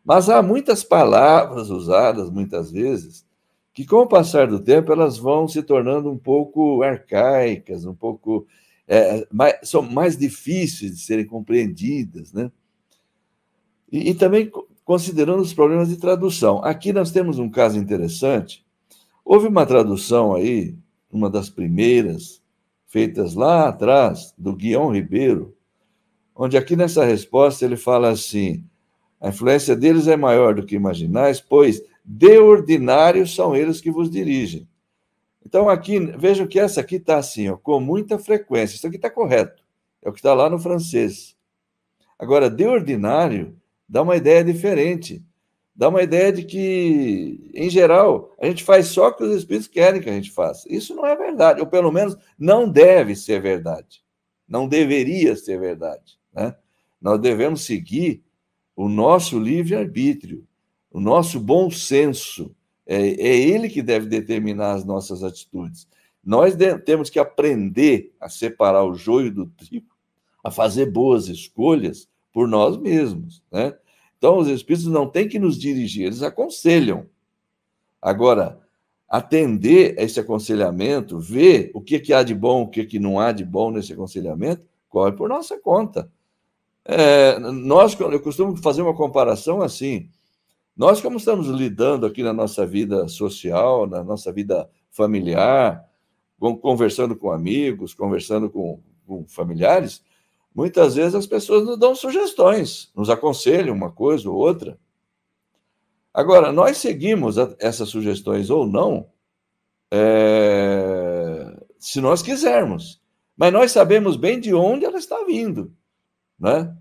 [0.08, 3.26] mas há muitas palavras usadas, muitas vezes,
[3.74, 8.48] que com o passar do tempo elas vão se tornando um pouco arcaicas, um pouco.
[8.88, 12.52] É, mais, são mais difíceis de serem compreendidas, né?
[13.92, 14.50] E, e também
[14.86, 16.64] considerando os problemas de tradução.
[16.64, 18.66] Aqui nós temos um caso interessante.
[19.26, 20.78] Houve uma tradução aí,
[21.12, 22.42] uma das primeiras,
[22.88, 25.54] feitas lá atrás, do Guion Ribeiro,
[26.34, 28.64] onde aqui nessa resposta ele fala assim:
[29.20, 34.10] a influência deles é maior do que imaginais, pois de ordinário são eles que vos
[34.10, 34.68] dirigem.
[35.48, 38.76] Então, aqui, vejam que essa aqui está assim, ó, com muita frequência.
[38.76, 39.64] Isso aqui está correto.
[40.04, 41.38] É o que está lá no francês.
[42.20, 43.56] Agora, de ordinário
[43.88, 45.24] dá uma ideia diferente.
[45.74, 49.70] Dá uma ideia de que, em geral, a gente faz só o que os espíritos
[49.70, 50.68] querem que a gente faça.
[50.70, 54.04] Isso não é verdade, ou pelo menos não deve ser verdade.
[54.46, 56.20] Não deveria ser verdade.
[56.34, 56.54] Né?
[57.02, 58.22] Nós devemos seguir
[58.76, 60.46] o nosso livre-arbítrio,
[60.92, 62.54] o nosso bom senso.
[62.88, 65.88] É, é ele que deve determinar as nossas atitudes.
[66.24, 69.96] Nós temos que aprender a separar o joio do trigo,
[70.44, 73.44] a fazer boas escolhas por nós mesmos.
[73.52, 73.76] Né?
[74.18, 77.06] Então, os Espíritos não têm que nos dirigir, eles aconselham.
[78.02, 78.60] Agora,
[79.08, 83.20] atender a esse aconselhamento, ver o que, que há de bom, o que, que não
[83.20, 86.10] há de bom nesse aconselhamento, corre por nossa conta.
[86.84, 90.10] É, nós, eu costumo fazer uma comparação assim.
[90.78, 95.84] Nós, como estamos lidando aqui na nossa vida social, na nossa vida familiar,
[96.62, 100.04] conversando com amigos, conversando com, com familiares,
[100.54, 104.78] muitas vezes as pessoas nos dão sugestões, nos aconselham uma coisa ou outra.
[106.14, 109.10] Agora, nós seguimos essas sugestões ou não,
[109.92, 113.02] é, se nós quisermos,
[113.36, 115.74] mas nós sabemos bem de onde ela está vindo.
[116.40, 116.72] Né?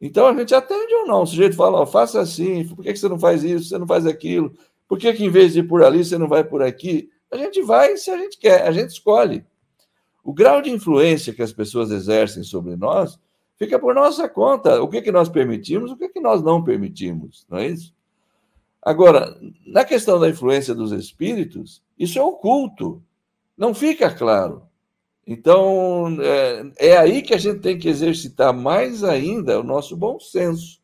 [0.00, 1.22] Então a gente atende ou não.
[1.22, 4.06] O sujeito fala, ó, faça assim, por que você não faz isso, você não faz
[4.06, 4.52] aquilo?
[4.88, 7.10] Por que, que em vez de ir por ali, você não vai por aqui?
[7.30, 9.44] A gente vai se a gente quer, a gente escolhe.
[10.22, 13.18] O grau de influência que as pessoas exercem sobre nós
[13.58, 14.82] fica por nossa conta.
[14.82, 17.94] O que, que nós permitimos, o que, que nós não permitimos, não é isso?
[18.82, 23.02] Agora, na questão da influência dos espíritos, isso é oculto,
[23.56, 24.62] não fica claro.
[25.26, 30.20] Então, é, é aí que a gente tem que exercitar mais ainda o nosso bom
[30.20, 30.80] senso,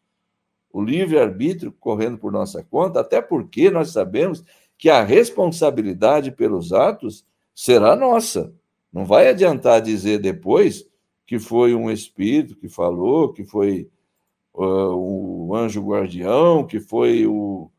[0.73, 4.43] o livre-arbítrio correndo por nossa conta, até porque nós sabemos
[4.77, 7.25] que a responsabilidade pelos atos
[7.55, 8.53] será nossa.
[8.93, 10.89] Não vai adiantar dizer depois
[11.25, 13.89] que foi um espírito que falou, que foi
[14.55, 17.71] uh, o anjo guardião, que foi o,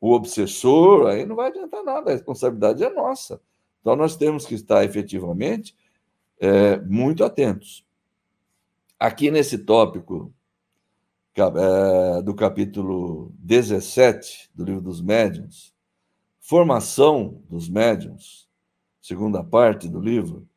[0.00, 3.40] o obsessor, aí não vai adiantar nada, a responsabilidade é nossa.
[3.80, 5.74] Então nós temos que estar efetivamente
[6.40, 7.84] é, muito atentos.
[8.98, 10.32] Aqui nesse tópico
[11.36, 15.72] é, do capítulo 17 do livro dos médiuns,
[16.40, 18.48] formação dos médiuns,
[19.00, 20.48] segunda parte do livro,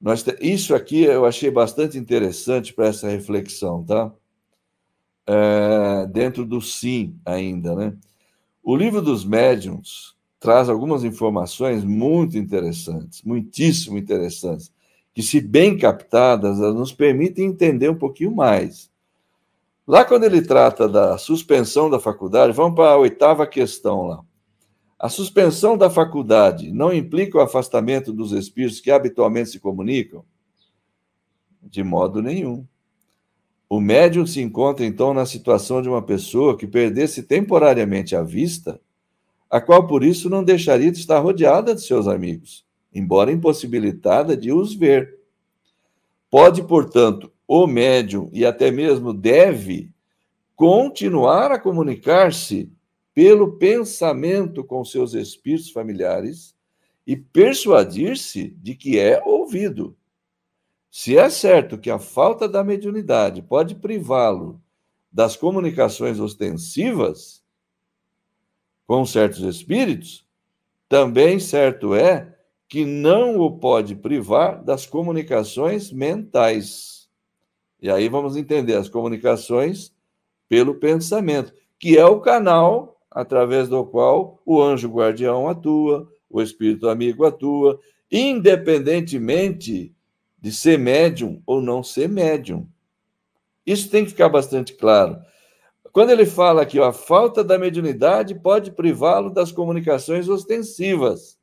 [0.00, 4.12] nós, isso aqui eu achei bastante interessante para essa reflexão, tá?
[5.24, 7.96] É, dentro do sim ainda, né?
[8.64, 14.72] O livro dos médiuns traz algumas informações muito interessantes, muitíssimo interessantes,
[15.14, 18.90] que, se bem captadas, nos permitem entender um pouquinho mais.
[19.86, 24.24] Lá, quando ele trata da suspensão da faculdade, vamos para a oitava questão lá.
[24.98, 30.24] A suspensão da faculdade não implica o afastamento dos espíritos que habitualmente se comunicam?
[31.60, 32.64] De modo nenhum.
[33.68, 38.80] O médium se encontra, então, na situação de uma pessoa que perdesse temporariamente a vista,
[39.50, 44.52] a qual, por isso, não deixaria de estar rodeada de seus amigos embora impossibilitada de
[44.52, 45.18] os ver.
[46.30, 49.90] Pode, portanto, o médium e até mesmo deve
[50.56, 52.70] continuar a comunicar-se
[53.14, 56.54] pelo pensamento com seus espíritos familiares
[57.06, 59.96] e persuadir-se de que é ouvido.
[60.90, 64.60] Se é certo que a falta da mediunidade pode privá-lo
[65.10, 67.42] das comunicações ostensivas
[68.86, 70.26] com certos espíritos,
[70.88, 72.31] também certo é
[72.72, 77.06] que não o pode privar das comunicações mentais.
[77.82, 79.92] E aí vamos entender as comunicações
[80.48, 86.88] pelo pensamento, que é o canal através do qual o anjo guardião atua, o espírito
[86.88, 87.78] amigo atua,
[88.10, 89.94] independentemente
[90.40, 92.66] de ser médium ou não ser médium.
[93.66, 95.18] Isso tem que ficar bastante claro.
[95.92, 101.41] Quando ele fala que a falta da mediunidade pode privá-lo das comunicações ostensivas.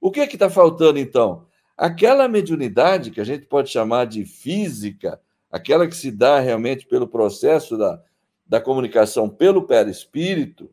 [0.00, 1.46] O que é que está faltando, então?
[1.76, 7.06] Aquela mediunidade que a gente pode chamar de física, aquela que se dá realmente pelo
[7.06, 8.02] processo da,
[8.46, 10.70] da comunicação pelo perispírito,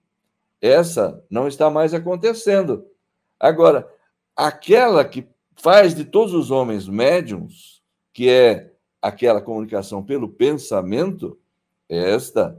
[0.61, 2.85] essa não está mais acontecendo.
[3.39, 3.87] Agora,
[4.35, 7.81] aquela que faz de todos os homens médiums,
[8.13, 11.37] que é aquela comunicação pelo pensamento,
[11.87, 12.57] esta,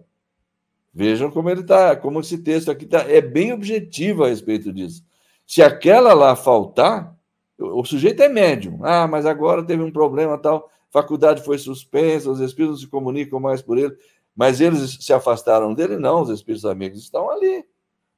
[0.93, 5.05] vejam como ele está, como esse texto aqui está, é bem objetivo a respeito disso.
[5.49, 7.17] Se aquela lá faltar,
[7.59, 8.81] o sujeito é médium.
[8.85, 13.41] Ah, mas agora teve um problema tal, faculdade foi suspensa, os espíritos não se comunicam
[13.41, 13.97] mais por ele.
[14.37, 15.97] Mas eles se afastaram dele?
[15.97, 17.65] Não, os espíritos amigos estão ali.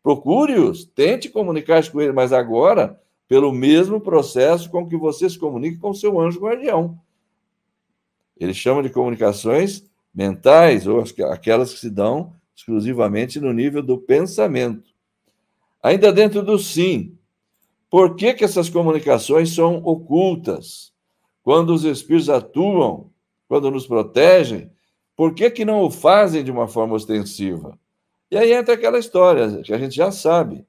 [0.02, 5.78] Procure-os, tente comunicar-se com ele, mas agora, pelo mesmo processo com que você se comunica
[5.78, 6.98] com seu anjo guardião.
[8.36, 14.90] Ele chama de comunicações mentais, ou aquelas que se dão exclusivamente no nível do pensamento.
[15.80, 17.16] Ainda dentro do sim,
[17.90, 20.92] por que, que essas comunicações são ocultas?
[21.42, 23.10] Quando os espíritos atuam,
[23.48, 24.70] quando nos protegem,
[25.16, 27.76] por que, que não o fazem de uma forma ostensiva?
[28.30, 30.64] E aí entra aquela história que a gente já sabe.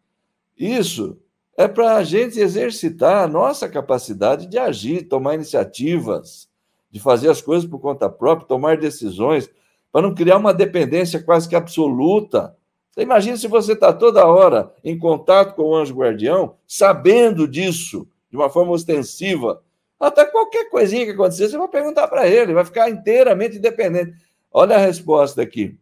[0.57, 1.17] Isso
[1.55, 6.49] é para a gente exercitar a nossa capacidade de agir, tomar iniciativas,
[6.89, 9.47] de fazer as coisas por conta própria, tomar decisões,
[9.91, 12.55] para não criar uma dependência quase que absoluta
[12.97, 18.35] imagina se você está toda hora em contato com o anjo guardião, sabendo disso, de
[18.35, 19.63] uma forma ostensiva.
[19.99, 24.13] Até qualquer coisinha que acontecer, você vai perguntar para ele, vai ficar inteiramente independente.
[24.51, 25.77] Olha a resposta aqui.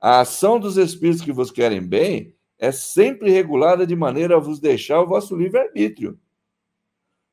[0.00, 4.60] A ação dos espíritos que vos querem bem é sempre regulada de maneira a vos
[4.60, 6.18] deixar o vosso livre-arbítrio.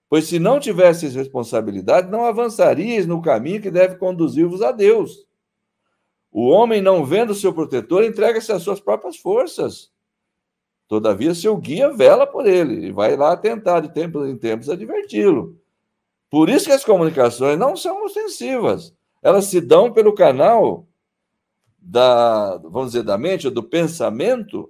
[0.08, 5.25] Pois se não tivesseis responsabilidade, não avançaríeis no caminho que deve conduzir-vos a Deus.
[6.38, 9.90] O homem, não vendo seu protetor, entrega-se às suas próprias forças.
[10.86, 15.58] Todavia, seu guia vela por ele e vai lá tentar de tempos em tempos adverti-lo.
[16.30, 18.94] Por isso que as comunicações não são ostensivas.
[19.24, 20.86] Elas se dão pelo canal
[21.80, 24.70] da, vamos dizer, da mente do pensamento,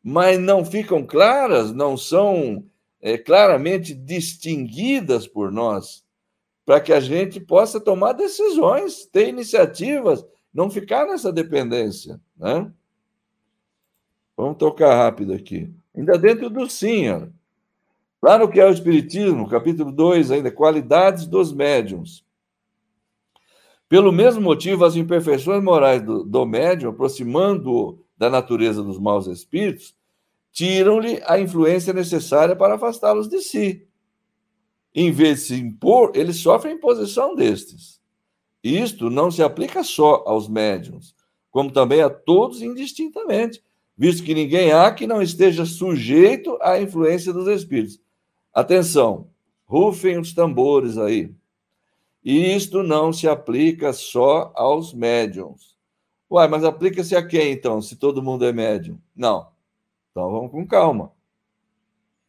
[0.00, 2.64] mas não ficam claras, não são
[3.00, 6.04] é, claramente distinguidas por nós,
[6.68, 12.20] para que a gente possa tomar decisões, ter iniciativas, não ficar nessa dependência.
[12.36, 12.70] Né?
[14.36, 15.72] Vamos tocar rápido aqui.
[15.96, 17.26] Ainda dentro do sim, ó.
[18.22, 22.22] lá no que é o Espiritismo, capítulo 2, ainda, qualidades dos médiums.
[23.88, 29.96] Pelo mesmo motivo, as imperfeições morais do, do médium, aproximando-o da natureza dos maus espíritos,
[30.52, 33.87] tiram-lhe a influência necessária para afastá-los de si.
[35.00, 38.00] Em vez de se impor, ele sofre a imposição destes.
[38.64, 41.14] Isto não se aplica só aos médiums,
[41.52, 43.62] como também a todos indistintamente,
[43.96, 48.00] visto que ninguém há que não esteja sujeito à influência dos espíritos.
[48.52, 49.28] Atenção,
[49.66, 51.32] rufem os tambores aí.
[52.24, 55.76] Isto não se aplica só aos médiums.
[56.28, 58.98] Uai, mas aplica-se a quem então, se todo mundo é médium?
[59.14, 59.46] Não.
[60.10, 61.12] Então vamos com calma.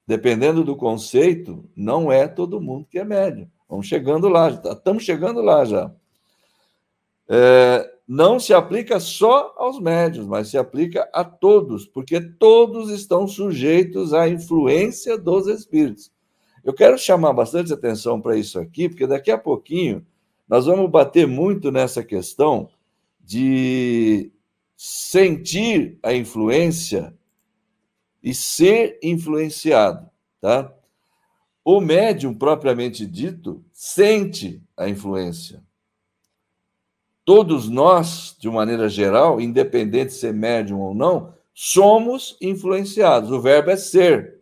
[0.09, 3.47] Dependendo do conceito, não é todo mundo que é médium.
[3.69, 5.93] Vamos chegando lá, estamos chegando lá já.
[7.27, 13.27] É, não se aplica só aos médios, mas se aplica a todos, porque todos estão
[13.27, 16.11] sujeitos à influência dos espíritos.
[16.63, 20.03] Eu quero chamar bastante atenção para isso aqui, porque daqui a pouquinho
[20.47, 22.67] nós vamos bater muito nessa questão
[23.23, 24.31] de
[24.75, 27.13] sentir a influência
[28.21, 30.09] e ser influenciado,
[30.41, 30.73] tá?
[31.63, 35.63] O médium propriamente dito sente a influência.
[37.23, 43.31] Todos nós, de maneira geral, independente de ser médium ou não, somos influenciados.
[43.31, 44.41] O verbo é ser.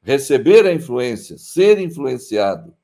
[0.00, 2.74] Receber a influência, ser influenciado.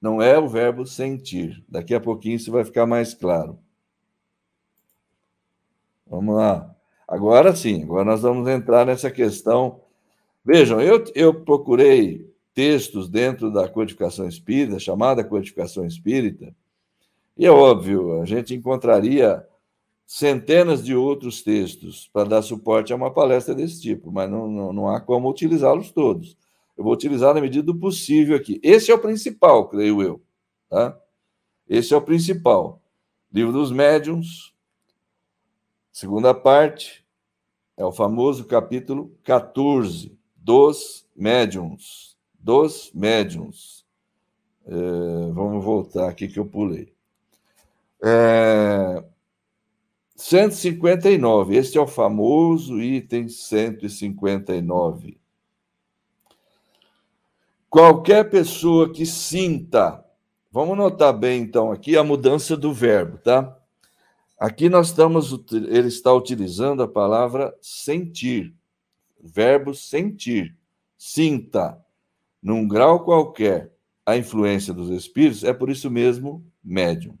[0.00, 1.64] Não é o verbo sentir.
[1.68, 3.58] Daqui a pouquinho isso vai ficar mais claro.
[6.06, 6.75] Vamos lá.
[7.06, 9.80] Agora sim, agora nós vamos entrar nessa questão.
[10.44, 16.54] Vejam, eu, eu procurei textos dentro da codificação espírita, chamada codificação espírita,
[17.36, 19.46] e é óbvio, a gente encontraria
[20.06, 24.72] centenas de outros textos para dar suporte a uma palestra desse tipo, mas não, não,
[24.72, 26.36] não há como utilizá-los todos.
[26.76, 28.58] Eu vou utilizar na medida do possível aqui.
[28.62, 30.22] Esse é o principal, creio eu.
[30.70, 30.98] Tá?
[31.68, 32.80] Esse é o principal.
[33.32, 34.54] Livro dos Médiuns,
[35.96, 37.02] Segunda parte
[37.74, 42.18] é o famoso capítulo 14 dos médiums.
[42.38, 43.86] Dos médiums.
[44.66, 46.92] É, vamos voltar aqui que eu pulei.
[48.04, 49.02] É,
[50.14, 51.56] 159.
[51.56, 55.18] Este é o famoso item 159.
[57.70, 60.04] Qualquer pessoa que sinta,
[60.52, 63.55] vamos notar bem então aqui a mudança do verbo, tá?
[64.38, 68.54] Aqui nós estamos, ele está utilizando a palavra sentir,
[69.18, 70.54] verbo sentir,
[70.98, 71.82] sinta,
[72.42, 73.72] num grau qualquer,
[74.04, 77.16] a influência dos espíritos, é por isso mesmo médium.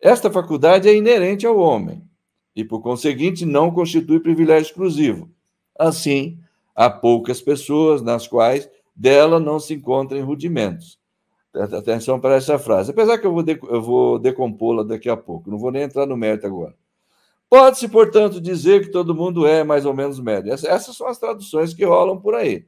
[0.00, 2.06] Esta faculdade é inerente ao homem
[2.54, 5.30] e, por conseguinte, não constitui privilégio exclusivo.
[5.78, 6.38] Assim,
[6.74, 10.98] há poucas pessoas nas quais dela não se encontrem rudimentos.
[11.54, 12.90] Atenção para essa frase.
[12.90, 16.16] Apesar que eu vou, eu vou decompô-la daqui a pouco, não vou nem entrar no
[16.16, 16.74] mérito agora.
[17.48, 20.52] Pode-se, portanto, dizer que todo mundo é mais ou menos médio.
[20.52, 22.66] Essas, são as traduções que rolam por aí.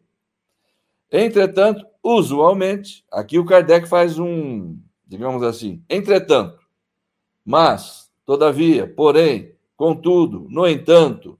[1.10, 6.58] Entretanto, usualmente, aqui o Kardec faz um, digamos assim, entretanto,
[7.44, 11.38] mas, todavia, porém, contudo, no entanto,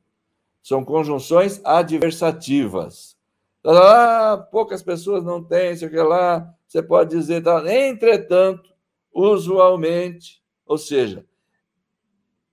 [0.63, 3.17] são conjunções adversativas.
[3.65, 8.71] Ah, poucas pessoas não têm, sei lá, você pode dizer, tá, entretanto,
[9.13, 11.25] usualmente, ou seja,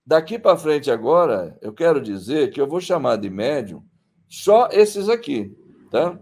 [0.06, 3.84] daqui para frente agora, eu quero dizer que eu vou chamar de médium
[4.28, 5.56] só esses aqui,
[5.92, 6.20] tá?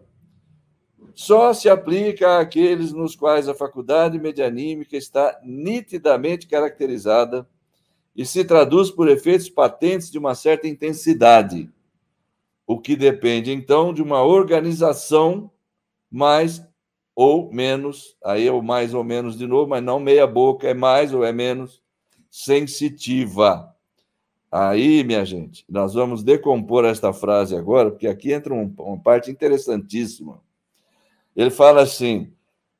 [1.14, 7.48] Só se aplica àqueles nos quais a faculdade medianímica está nitidamente caracterizada
[8.16, 11.70] e se traduz por efeitos patentes de uma certa intensidade,
[12.66, 15.52] o que depende então de uma organização
[16.10, 16.66] mais
[17.16, 20.74] ou menos, aí é o mais ou menos de novo, mas não meia boca, é
[20.74, 21.82] mais ou é menos
[22.30, 23.76] sensitiva.
[24.52, 30.42] Aí, minha gente, nós vamos decompor esta frase agora, porque aqui entra uma parte interessantíssima.
[31.36, 32.34] Ele fala assim: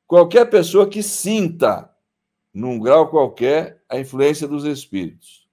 [0.06, 1.90] qualquer pessoa que sinta,
[2.52, 5.48] num grau qualquer, a influência dos espíritos.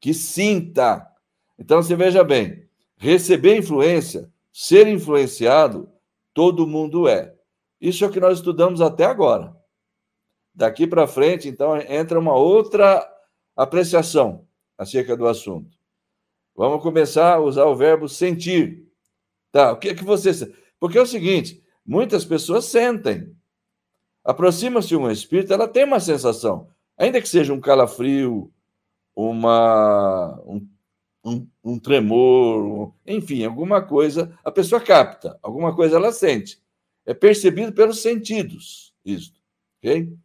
[0.00, 1.10] Que sinta.
[1.58, 2.64] Então, você veja bem:
[2.98, 5.88] receber influência, ser influenciado,
[6.34, 7.33] todo mundo é.
[7.84, 9.54] Isso é o que nós estudamos até agora.
[10.54, 13.06] Daqui para frente, então, entra uma outra
[13.54, 14.46] apreciação
[14.78, 15.76] acerca do assunto.
[16.56, 18.88] Vamos começar a usar o verbo sentir.
[19.52, 20.50] Tá, o que é que você.
[20.80, 23.36] Porque é o seguinte: muitas pessoas sentem.
[24.24, 26.66] Aproxima-se um espírito, ela tem uma sensação,
[26.96, 28.50] ainda que seja um calafrio,
[29.14, 30.66] uma, um,
[31.22, 36.63] um, um tremor, enfim, alguma coisa, a pessoa capta, alguma coisa ela sente.
[37.06, 39.34] É percebido pelos sentidos, isso.
[39.78, 40.16] Ok?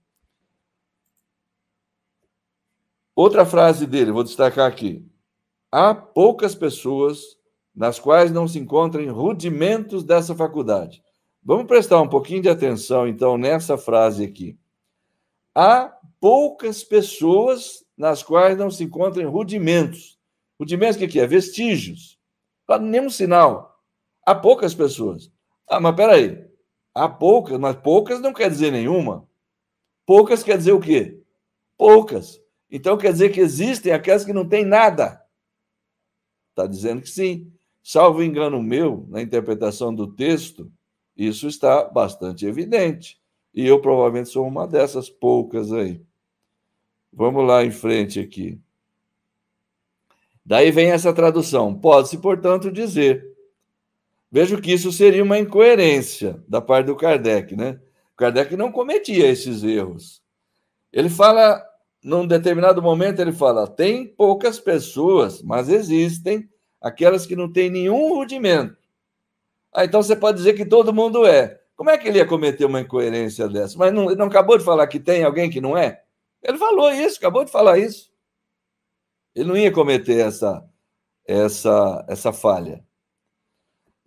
[3.16, 5.06] Outra frase dele, vou destacar aqui.
[5.72, 7.38] Há poucas pessoas
[7.76, 11.04] nas quais não se encontrem rudimentos dessa faculdade.
[11.44, 14.58] Vamos prestar um pouquinho de atenção, então, nessa frase aqui.
[15.54, 20.18] Há poucas pessoas nas quais não se encontrem rudimentos.
[20.60, 21.28] Rudimentos o que é?
[21.28, 22.18] Vestígios.
[22.82, 23.82] Nenhum sinal.
[24.26, 25.32] Há poucas pessoas.
[25.68, 26.49] Ah, mas peraí.
[26.94, 29.28] Há poucas, mas poucas não quer dizer nenhuma.
[30.06, 31.22] Poucas quer dizer o quê?
[31.78, 32.42] Poucas.
[32.70, 35.24] Então quer dizer que existem aquelas que não têm nada.
[36.50, 37.52] Está dizendo que sim.
[37.82, 40.72] Salvo engano meu, na interpretação do texto,
[41.16, 43.20] isso está bastante evidente.
[43.54, 46.02] E eu provavelmente sou uma dessas poucas aí.
[47.12, 48.60] Vamos lá em frente aqui.
[50.46, 51.74] Daí vem essa tradução.
[51.74, 53.29] Pode-se, portanto, dizer.
[54.32, 57.80] Vejo que isso seria uma incoerência da parte do Kardec, né?
[58.16, 60.22] Kardec não cometia esses erros.
[60.92, 61.64] Ele fala
[62.04, 66.50] num determinado momento, ele fala: tem poucas pessoas, mas existem
[66.82, 68.78] aquelas que não têm nenhum rudimento.
[69.74, 71.60] Ah, então você pode dizer que todo mundo é.
[71.76, 73.78] Como é que ele ia cometer uma incoerência dessa?
[73.78, 76.04] Mas não, não acabou de falar que tem alguém que não é?
[76.44, 78.12] Ele falou isso, acabou de falar isso.
[79.34, 80.66] Ele não ia cometer essa,
[81.26, 82.84] essa, essa falha.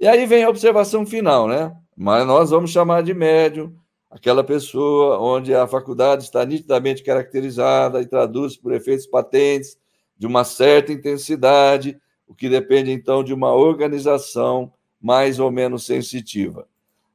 [0.03, 1.73] E aí vem a observação final, né?
[1.97, 3.73] Mas nós vamos chamar de médium
[4.11, 9.79] aquela pessoa onde a faculdade está nitidamente caracterizada e traduz por efeitos patentes
[10.19, 11.97] de uma certa intensidade,
[12.27, 16.67] o que depende então de uma organização mais ou menos sensitiva.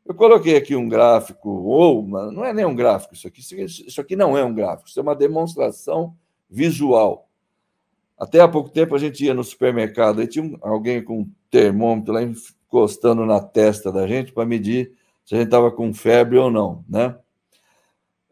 [0.06, 4.16] Eu coloquei aqui um gráfico, ou não é nem um gráfico, isso aqui, isso aqui
[4.16, 6.16] não é um gráfico, isso é uma demonstração
[6.50, 7.28] visual.
[8.18, 12.14] Até há pouco tempo a gente ia no supermercado, aí tinha alguém com um termômetro
[12.14, 12.22] lá
[12.68, 14.92] encostando na testa da gente para medir
[15.26, 17.16] se a gente estava com febre ou não, né?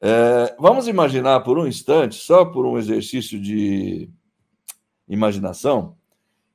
[0.01, 4.09] É, vamos imaginar por um instante, só por um exercício de
[5.07, 5.95] imaginação,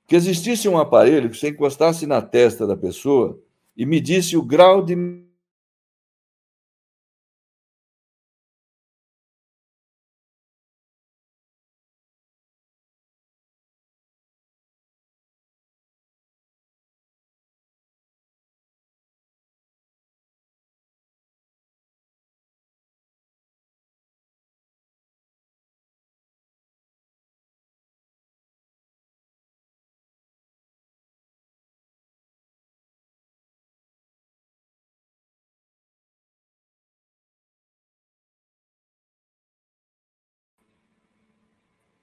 [0.07, 3.41] que existisse um aparelho que você encostasse na testa da pessoa
[3.77, 4.95] e medisse o grau de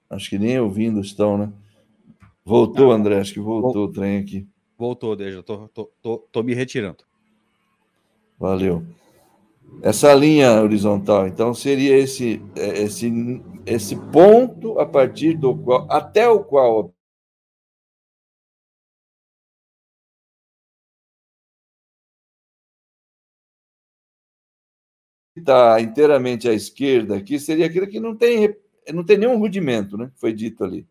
[0.10, 1.51] Acho que nem ouvindo estão, né?
[2.43, 4.47] Voltou, André, acho que voltou o trem aqui.
[4.78, 7.03] Voltou, deixa, tô, tô, tô, tô me retirando.
[8.39, 8.86] Valeu.
[9.82, 13.12] Essa linha horizontal, então, seria esse, é, esse,
[13.66, 16.93] esse ponto a partir do qual, até o qual
[25.36, 28.55] está inteiramente à esquerda aqui seria aquele que não tem
[28.94, 30.12] não tem nenhum rudimento, né?
[30.16, 30.86] Foi dito ali.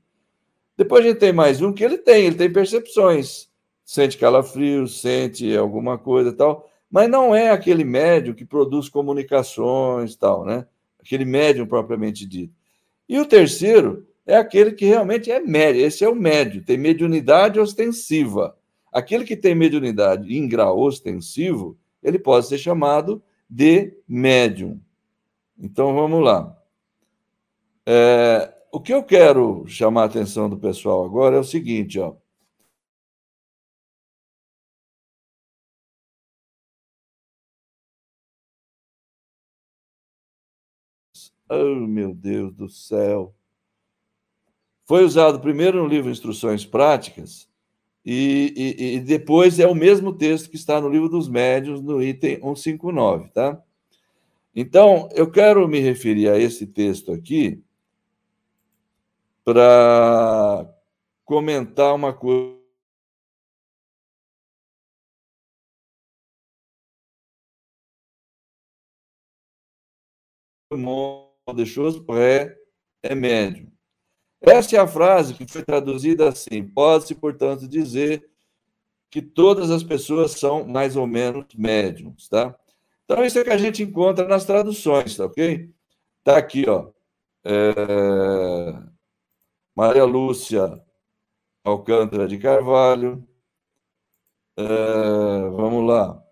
[0.77, 3.49] Depois a gente tem mais um que ele tem, ele tem percepções,
[3.85, 10.45] sente calafrio, sente alguma coisa tal, mas não é aquele médium que produz comunicações tal,
[10.45, 10.67] né?
[11.01, 12.55] Aquele médium propriamente dito.
[13.09, 17.61] E o terceiro é aquele que realmente é médio, esse é o médio, tem mediunidade
[17.61, 18.57] ostensiva.
[18.93, 24.81] Aquele que tem mediunidade em grau ostensivo, ele pode ser chamado de médium.
[25.59, 26.56] Então vamos lá.
[27.87, 32.17] É, o que eu quero chamar a atenção do pessoal agora é o seguinte, ó.
[41.49, 43.35] Oh, meu Deus do céu.
[44.85, 47.49] Foi usado primeiro no livro Instruções Práticas
[48.05, 52.03] e, e, e, depois é o mesmo texto que está no livro dos médios, no
[52.03, 53.61] item 159, tá?
[54.55, 57.63] Então, eu quero me referir a esse texto aqui,
[59.47, 60.69] para
[61.25, 62.57] comentar uma coisa.
[71.55, 72.57] deixou é,
[73.05, 73.71] é médio.
[74.41, 78.29] Essa é a frase que foi traduzida assim: pode-se, portanto, dizer
[79.11, 82.59] que todas as pessoas são mais ou menos médiums, tá?
[83.05, 85.71] Então, isso é que a gente encontra nas traduções, tá ok?
[86.25, 86.91] Tá aqui, ó.
[87.45, 88.96] É...
[89.77, 90.83] Maria Lúcia
[91.63, 93.23] Alcântara de Carvalho.
[94.57, 95.51] É...
[95.51, 96.23] Vamos lá.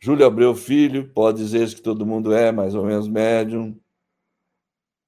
[0.00, 3.78] Júlio Abreu Filho, pode dizer que todo mundo é mais ou menos médium.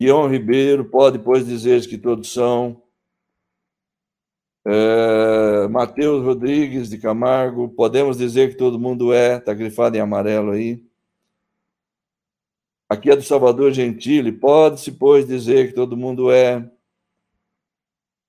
[0.00, 2.82] Ion Ribeiro, pode depois dizer que todos são.
[4.66, 10.52] É, Matheus Rodrigues de Camargo, podemos dizer que todo mundo é, está grifado em amarelo
[10.52, 10.85] aí.
[12.88, 16.70] Aqui é do Salvador Gentili, pode-se, pois, dizer que todo mundo é.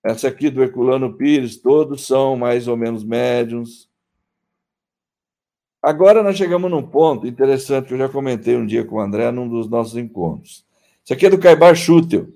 [0.04, 3.88] Essa aqui do Herculano Pires, todos são mais ou menos médiums.
[5.82, 9.32] Agora nós chegamos num ponto interessante que eu já comentei um dia com o André
[9.32, 10.66] num dos nossos encontros.
[11.04, 12.28] Isso aqui é do Caibar Schutel.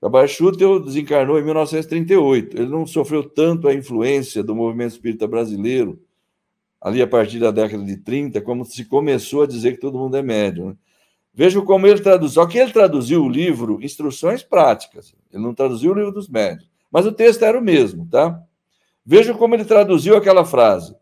[0.00, 2.56] Caibar Schutel desencarnou em 1938.
[2.56, 6.00] Ele não sofreu tanto a influência do movimento espírita brasileiro
[6.80, 10.16] ali a partir da década de 30, como se começou a dizer que todo mundo
[10.16, 10.68] é médium.
[10.68, 10.76] Né?
[11.32, 12.42] Veja como ele traduziu.
[12.42, 15.14] Só que ele traduziu o livro Instruções Práticas.
[15.32, 16.68] Ele não traduziu o livro dos médios.
[16.90, 18.42] Mas o texto era o mesmo, tá?
[19.04, 20.94] Veja como ele traduziu aquela frase.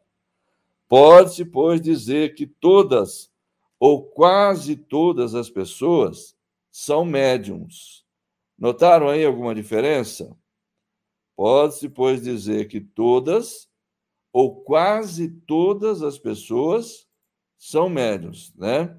[0.89, 3.31] Pode-se, pois, dizer que todas
[3.79, 6.37] ou quase todas as pessoas
[6.71, 8.05] são médiums.
[8.59, 10.37] Notaram aí alguma diferença?
[11.37, 13.69] Pode-se, pois, dizer que todas
[14.33, 17.07] ou quase todas as pessoas
[17.57, 18.97] são médiums, né?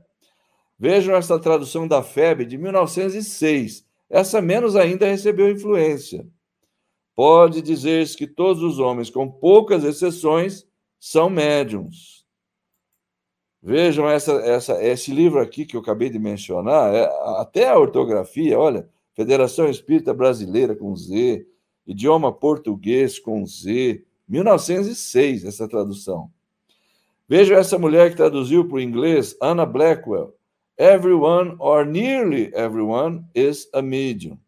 [0.79, 3.85] Vejam essa tradução da FEB de 1906.
[4.09, 6.25] Essa menos ainda recebeu influência.
[7.13, 10.65] Pode dizer-se que todos os homens, com poucas exceções,
[10.97, 12.25] são médiums.
[13.61, 17.09] Vejam essa, essa, esse livro aqui que eu acabei de mencionar, é,
[17.41, 21.45] até a ortografia, olha, Federação Espírita Brasileira com Z,
[21.85, 26.31] idioma português com Z, 1906, essa tradução.
[27.27, 30.38] Vejam essa mulher que traduziu para o inglês, Anna Blackwell.
[30.79, 34.39] Everyone or nearly everyone is a medium.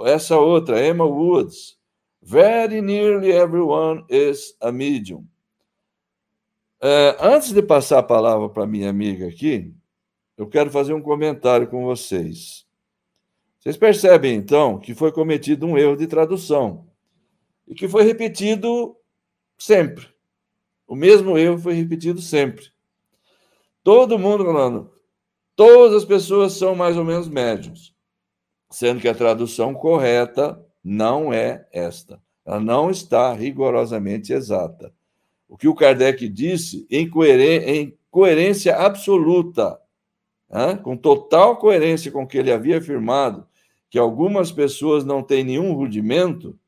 [0.00, 1.76] Essa outra, Emma Woods.
[2.22, 5.28] Very nearly everyone is a medium.
[6.80, 9.74] É, antes de passar a palavra para minha amiga aqui,
[10.38, 12.66] eu quero fazer um comentário com vocês.
[13.58, 16.86] Vocês percebem, então, que foi cometido um erro de tradução
[17.68, 18.96] e que foi repetido
[19.58, 20.08] sempre.
[20.86, 22.70] O mesmo erro foi repetido sempre.
[23.82, 24.95] Todo mundo falando,
[25.56, 27.92] todas as pessoas são mais ou menos médios,
[28.70, 32.22] sendo que a tradução correta não é esta.
[32.44, 34.94] Ela não está rigorosamente exata.
[35.48, 37.08] O que o Kardec disse em,
[38.10, 39.80] coerência, absoluta,
[40.82, 43.46] com total coerência com o que ele havia afirmado,
[43.90, 46.58] que algumas pessoas não têm nenhum rudimento,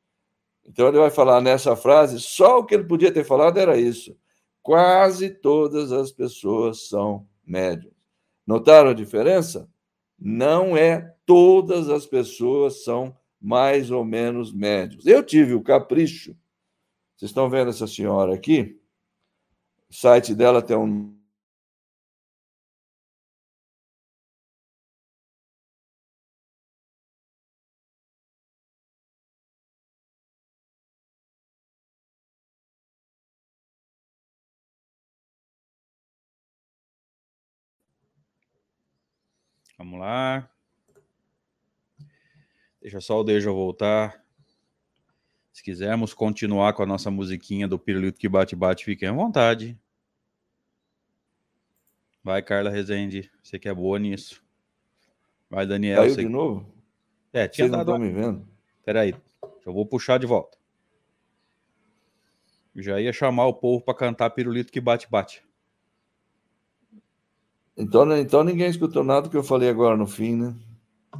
[0.65, 4.15] então ele vai falar nessa frase, só o que ele podia ter falado era isso.
[4.61, 7.98] Quase todas as pessoas são médiums.
[8.49, 9.69] Notaram a diferença?
[10.17, 15.05] Não é todas as pessoas são mais ou menos médios.
[15.05, 16.35] Eu tive o capricho
[17.19, 18.79] vocês estão vendo essa senhora aqui?
[19.89, 21.18] O site dela tem um.
[39.99, 40.49] Vamos lá.
[42.81, 44.23] Deixa só o Deja voltar.
[45.51, 49.77] Se quisermos continuar com a nossa musiquinha do Pirulito que bate-bate, fiquem à vontade.
[52.23, 53.29] Vai, Carla Rezende.
[53.43, 54.41] Você que é boa nisso.
[55.49, 55.97] Vai, Daniel.
[55.97, 56.23] Caiu você...
[56.23, 56.73] de novo?
[57.33, 57.91] É, tinha Vocês dado...
[57.91, 58.47] não estão me vendo?
[58.85, 59.13] Peraí.
[59.65, 60.57] Eu vou puxar de volta.
[62.73, 65.43] Já ia chamar o povo para cantar Pirulito que bate-bate.
[67.79, 70.53] Então, então ninguém escutou nada do que eu falei agora no fim, né?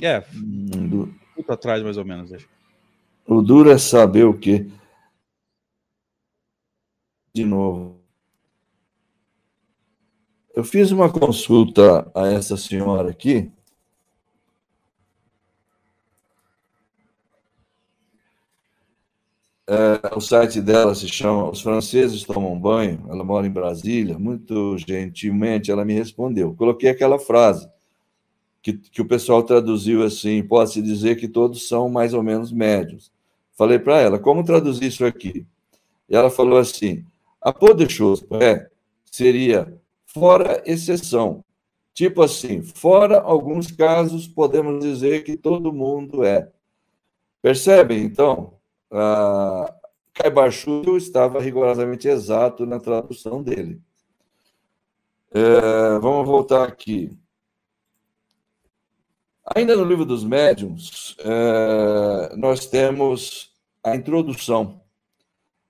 [0.01, 0.22] É.
[0.36, 1.16] Hum, do...
[1.47, 2.45] atrás, mais ou menos, deixa.
[3.26, 4.68] O duro é saber o quê?
[7.34, 7.97] De novo.
[10.53, 13.49] Eu fiz uma consulta a essa senhora aqui.
[19.72, 23.06] É, o site dela se chama Os Franceses Tomam Banho.
[23.08, 24.18] Ela mora em Brasília.
[24.18, 26.56] Muito gentilmente ela me respondeu.
[26.56, 27.70] Coloquei aquela frase
[28.64, 33.12] que, que o pessoal traduziu assim: pode-se dizer que todos são mais ou menos médios.
[33.56, 35.46] Falei para ela, como traduzir isso aqui?
[36.10, 37.06] E ela falou assim,
[37.40, 37.86] a por de
[38.42, 38.70] é,
[39.06, 41.44] seria fora exceção.
[41.94, 46.50] Tipo assim, fora alguns casos, podemos dizer que todo mundo é.
[47.42, 48.59] Percebem, então?
[48.92, 49.74] A
[50.14, 53.82] Caibachu estava rigorosamente exato na tradução dele.
[55.32, 57.18] É, vamos voltar aqui.
[59.56, 63.52] Ainda no livro dos médiuns, é, nós temos
[63.84, 64.82] a introdução.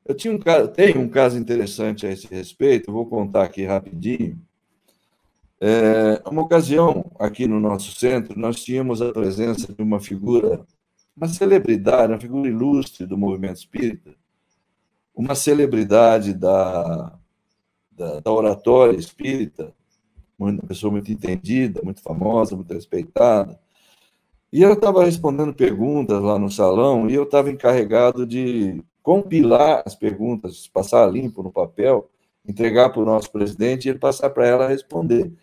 [0.05, 0.39] Eu tinha um,
[0.73, 4.41] tenho um caso interessante a esse respeito, vou contar aqui rapidinho.
[5.61, 10.65] É, uma ocasião, aqui no nosso centro, nós tínhamos a presença de uma figura,
[11.19, 14.15] uma celebridade, uma figura ilustre do movimento espírita,
[15.13, 17.19] uma celebridade da,
[17.91, 19.73] da, da oratória espírita,
[20.37, 23.59] uma pessoa muito entendida, muito famosa, muito respeitada.
[24.51, 29.95] E ela estava respondendo perguntas lá no salão e eu estava encarregado de compilar as
[29.95, 32.09] perguntas, passar limpo no papel,
[32.47, 35.33] entregar para o nosso presidente e ele passar para ela responder.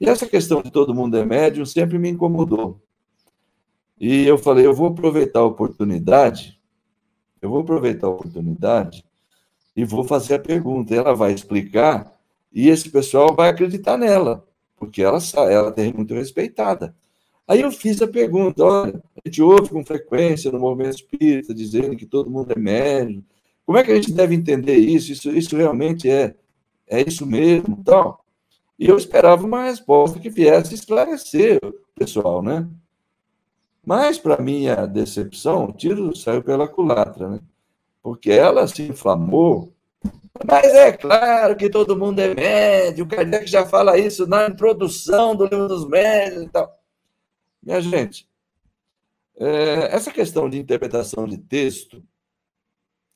[0.00, 2.80] E essa questão de todo mundo é médium sempre me incomodou.
[4.00, 6.58] E eu falei, eu vou aproveitar a oportunidade,
[7.42, 9.04] eu vou aproveitar a oportunidade
[9.76, 10.94] e vou fazer a pergunta.
[10.94, 12.18] Ela vai explicar
[12.50, 14.46] e esse pessoal vai acreditar nela,
[14.76, 15.18] porque ela,
[15.50, 16.94] ela é muito respeitada.
[17.46, 21.94] Aí eu fiz a pergunta: olha, a gente ouve com frequência no movimento espírita dizendo
[21.94, 23.22] que todo mundo é médium.
[23.66, 25.12] Como é que a gente deve entender isso?
[25.12, 26.34] Isso, isso realmente é,
[26.88, 27.82] é isso mesmo?
[27.84, 28.24] Tal.
[28.78, 32.66] E eu esperava uma resposta que viesse esclarecer o pessoal, né?
[33.84, 37.40] Mas, para minha decepção, o tiro saiu pela culatra, né?
[38.02, 39.72] porque ela se inflamou.
[40.46, 45.36] Mas é claro que todo mundo é médio, o Kardec já fala isso na introdução
[45.36, 46.78] do livro dos médios e tal.
[47.62, 48.26] Minha gente,
[49.38, 52.02] é, essa questão de interpretação de texto,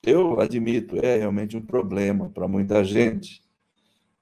[0.03, 3.43] eu admito, é realmente um problema para muita gente,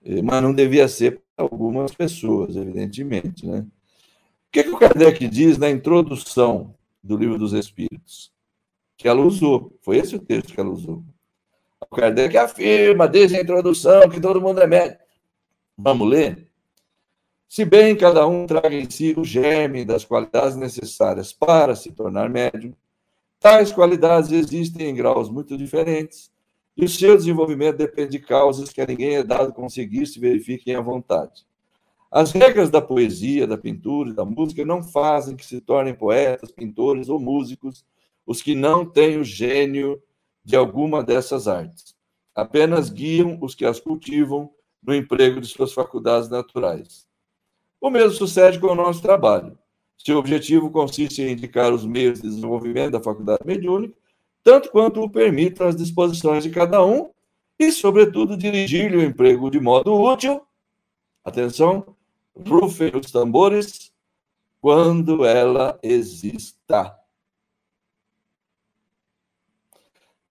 [0.04, 3.46] é, mas não devia ser para algumas pessoas, evidentemente.
[3.46, 3.66] Né?
[4.52, 8.32] O que, que o Kardec diz na introdução do Livro dos Espíritos?
[9.02, 9.76] que ela usou.
[9.80, 11.02] Foi esse o texto que ela usou.
[11.80, 15.02] O Kardec afirma, desde a introdução, que todo mundo é médico.
[15.76, 16.48] Vamos ler?
[17.48, 22.30] Se bem cada um traga em si o germe das qualidades necessárias para se tornar
[22.30, 22.72] médium,
[23.40, 26.30] tais qualidades existem em graus muito diferentes,
[26.76, 30.76] e o seu desenvolvimento depende de causas que a ninguém é dado conseguir se verifiquem
[30.76, 31.44] à vontade.
[32.12, 37.08] As regras da poesia, da pintura da música não fazem que se tornem poetas, pintores
[37.08, 37.86] ou músicos
[38.26, 39.98] os que não têm o gênio
[40.44, 41.96] de alguma dessas artes.
[42.34, 44.50] Apenas guiam os que as cultivam
[44.82, 47.06] no emprego de suas faculdades naturais.
[47.80, 49.58] O mesmo sucede com o nosso trabalho.
[49.96, 53.96] Seu objetivo consiste em indicar os meios de desenvolvimento da faculdade mediúnica,
[54.44, 57.10] tanto quanto o permitam as disposições de cada um,
[57.58, 60.42] e, sobretudo, dirigir-lhe o emprego de modo útil.
[61.24, 61.96] Atenção,
[62.36, 63.92] rufem os tambores
[64.60, 66.98] quando ela exista.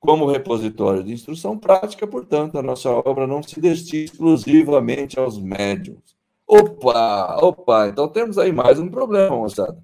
[0.02, 6.18] como repositório de instrução prática, portanto, a nossa obra não se destina exclusivamente aos médiums.
[6.48, 9.82] Opa, opa, então temos aí mais um problema, moçada.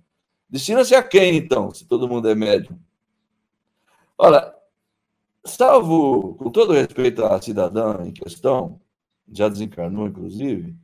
[0.49, 2.79] Destina-se a quem, então, se todo mundo é médium?
[4.17, 4.53] Olha,
[5.45, 8.81] salvo, com todo respeito à cidadã em questão,
[9.31, 10.75] já desencarnou, inclusive,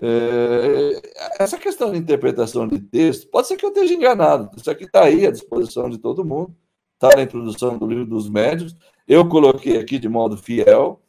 [0.00, 4.84] é, essa questão de interpretação de texto, pode ser que eu esteja enganado, isso aqui
[4.84, 6.54] está aí à disposição de todo mundo
[6.96, 8.74] está na introdução do livro dos médios.
[9.06, 11.00] Eu coloquei aqui de modo fiel.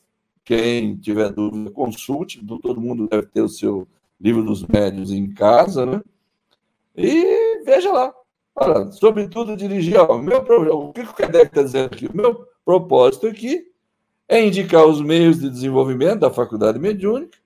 [0.44, 2.46] Quem tiver dúvida, consulte.
[2.46, 3.88] Todo mundo deve ter o seu
[4.20, 6.02] livro dos médios em casa, né?
[6.96, 8.14] E veja lá.
[8.56, 9.98] Olha, sobretudo dirigir.
[9.98, 12.08] Ó, meu, o que o Kardec está dizendo aqui?
[12.08, 13.72] O meu propósito aqui
[14.28, 17.38] é indicar os meios de desenvolvimento da faculdade mediúnica,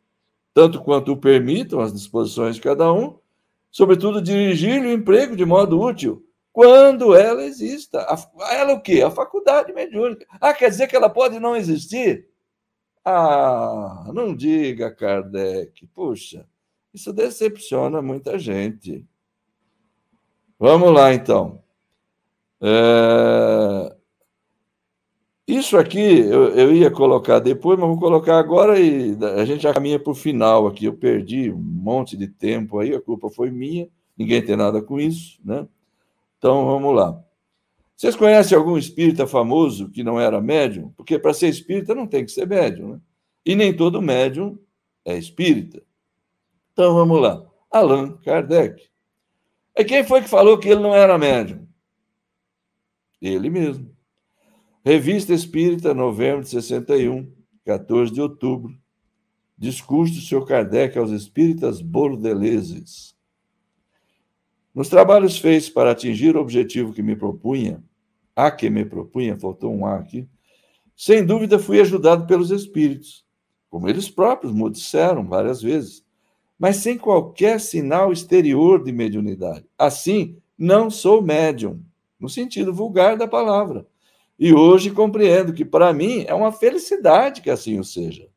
[0.54, 3.18] tanto quanto o permitam as disposições de cada um,
[3.70, 8.06] sobretudo dirigir o emprego de modo útil quando ela exista.
[8.52, 9.02] Ela o quê?
[9.02, 10.26] A faculdade mediúnica.
[10.40, 12.28] Ah, quer dizer que ela pode não existir?
[13.04, 15.88] Ah, não diga, Kardec.
[15.88, 16.46] Puxa,
[16.94, 19.06] isso decepciona muita gente.
[20.60, 21.64] Vamos lá, então.
[22.62, 23.96] É...
[25.52, 29.74] Isso aqui eu, eu, ia colocar depois, mas vou colocar agora e a gente já
[29.74, 30.86] caminha para o final aqui.
[30.86, 34.98] Eu perdi um monte de tempo aí, a culpa foi minha, ninguém tem nada com
[34.98, 35.68] isso, né?
[36.38, 37.22] Então, vamos lá.
[37.98, 40.94] Vocês conhecem algum espírita famoso que não era médium?
[40.96, 43.02] Porque para ser espírita não tem que ser médium, né?
[43.46, 44.58] E nem todo médium
[45.04, 45.84] é espírita.
[46.72, 47.46] Então, vamos lá.
[47.70, 48.82] Allan Kardec.
[49.76, 51.68] E quem foi que falou que ele não era médium?
[53.22, 53.91] Ele mesmo.
[54.84, 57.32] Revista Espírita, novembro de 61,
[57.64, 58.76] 14 de outubro.
[59.56, 60.44] Discurso do Sr.
[60.44, 63.16] Kardec aos espíritas bordeleses.
[64.74, 67.84] Nos trabalhos feitos para atingir o objetivo que me propunha,
[68.36, 70.28] a que me propunha, faltou um A aqui,
[70.96, 73.24] sem dúvida fui ajudado pelos espíritos,
[73.70, 76.04] como eles próprios me disseram várias vezes,
[76.58, 79.64] mas sem qualquer sinal exterior de mediunidade.
[79.78, 81.84] Assim, não sou médium,
[82.20, 83.86] no sentido vulgar da palavra.
[84.42, 88.28] E hoje compreendo que, para mim, é uma felicidade que assim o seja.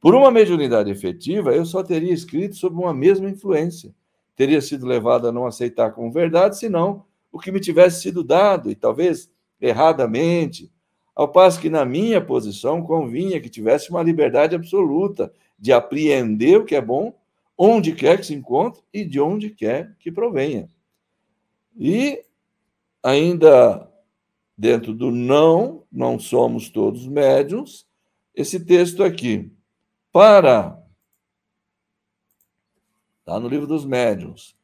[0.00, 3.92] Por uma mediunidade efetiva, eu só teria escrito sob uma mesma influência.
[4.36, 8.70] Teria sido levado a não aceitar como verdade, senão o que me tivesse sido dado,
[8.70, 9.28] e talvez
[9.60, 10.70] erradamente,
[11.16, 16.64] ao passo que na minha posição convinha que tivesse uma liberdade absoluta de apreender o
[16.64, 17.12] que é bom,
[17.58, 20.68] onde quer que se encontre e de onde quer que provenha.
[21.76, 22.22] E
[23.02, 23.91] ainda
[24.56, 27.86] dentro do não, não somos todos médiums,
[28.34, 29.52] esse texto aqui.
[30.12, 30.78] Para.
[33.20, 34.56] Está no livro dos médiuns.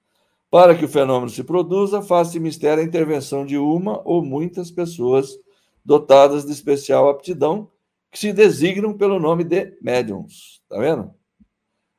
[0.51, 5.39] Para que o fenômeno se produza, faz-se mistério a intervenção de uma ou muitas pessoas
[5.85, 7.71] dotadas de especial aptidão,
[8.11, 10.61] que se designam pelo nome de médiums.
[10.63, 11.13] Está vendo?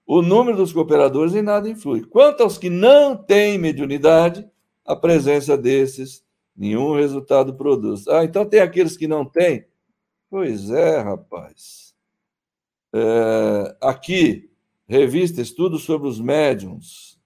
[0.05, 2.03] O número dos cooperadores em nada influi.
[2.03, 4.47] Quanto aos que não têm mediunidade,
[4.83, 6.23] a presença desses
[6.59, 8.05] nenhum resultado produz.
[8.09, 9.65] Ah, então tem aqueles que não têm?
[10.29, 11.95] Pois é, rapaz.
[12.93, 14.51] É, aqui,
[14.85, 17.17] revista Estudo sobre os Médiuns,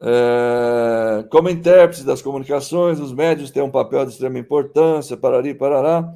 [0.00, 6.12] é, como intérpretes das comunicações, os médios têm um papel de extrema importância, parari, parará,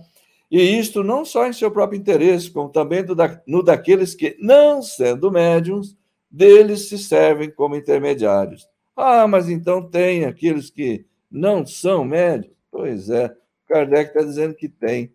[0.51, 3.05] e isto não só em seu próprio interesse, como também
[3.47, 5.97] no daqueles que, não sendo médiums,
[6.31, 8.69] deles se servem como intermediários.
[8.97, 12.53] Ah, mas então tem aqueles que não são médios?
[12.71, 13.35] Pois é,
[13.69, 15.13] Kardec está dizendo que tem.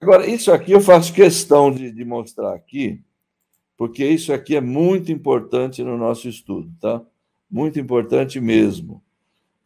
[0.00, 3.02] Agora, isso aqui eu faço questão de, de mostrar aqui,
[3.76, 7.02] porque isso aqui é muito importante no nosso estudo, tá?
[7.50, 9.02] muito importante mesmo.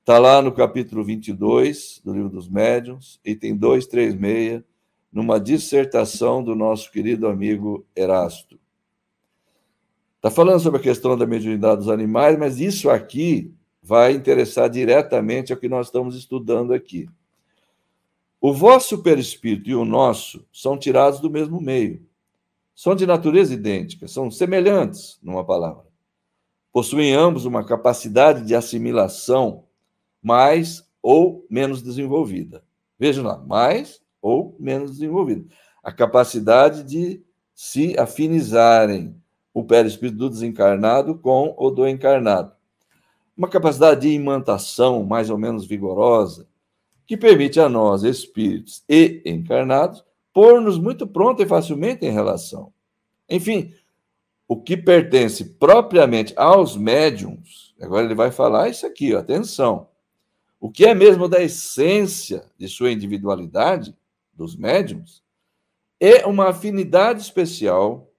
[0.01, 4.62] Está lá no capítulo 22 do Livro dos Médiuns, item 236,
[5.12, 8.60] numa dissertação do nosso querido amigo Erasto.
[10.21, 15.53] Está falando sobre a questão da mediunidade dos animais, mas isso aqui vai interessar diretamente
[15.53, 17.09] ao que nós estamos estudando aqui.
[18.41, 22.07] O vosso perispírito e o nosso são tirados do mesmo meio.
[22.75, 25.91] São de natureza idêntica, são semelhantes, numa palavra
[26.73, 29.64] possuem ambos uma capacidade de assimilação
[30.23, 32.62] mais ou menos desenvolvida.
[32.99, 35.47] Vejam lá, mais ou menos desenvolvida.
[35.83, 37.23] A capacidade de
[37.55, 39.20] se afinizarem
[39.53, 42.53] o perispírito do desencarnado com o do encarnado.
[43.36, 46.46] Uma capacidade de imantação mais ou menos vigorosa,
[47.07, 52.72] que permite a nós, espíritos e encarnados, pôr-nos muito pronto e facilmente em relação.
[53.28, 53.74] Enfim,
[54.46, 59.88] o que pertence propriamente aos médiums, agora ele vai falar isso aqui, ó, atenção.
[60.61, 63.96] O que é mesmo da essência de sua individualidade,
[64.32, 65.22] dos médiums,
[66.01, 68.10] é uma afinidade especial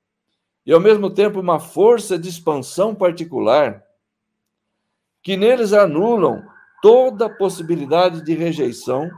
[0.65, 3.83] e, ao mesmo tempo, uma força de expansão particular
[5.23, 6.43] que neles anulam
[6.81, 9.09] toda possibilidade de rejeição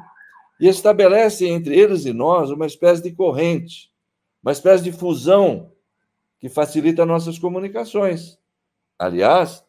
[0.59, 3.91] e estabelecem entre eles e nós uma espécie de corrente,
[4.41, 5.71] uma espécie de fusão
[6.39, 8.37] que facilita nossas comunicações.
[8.99, 9.65] Aliás,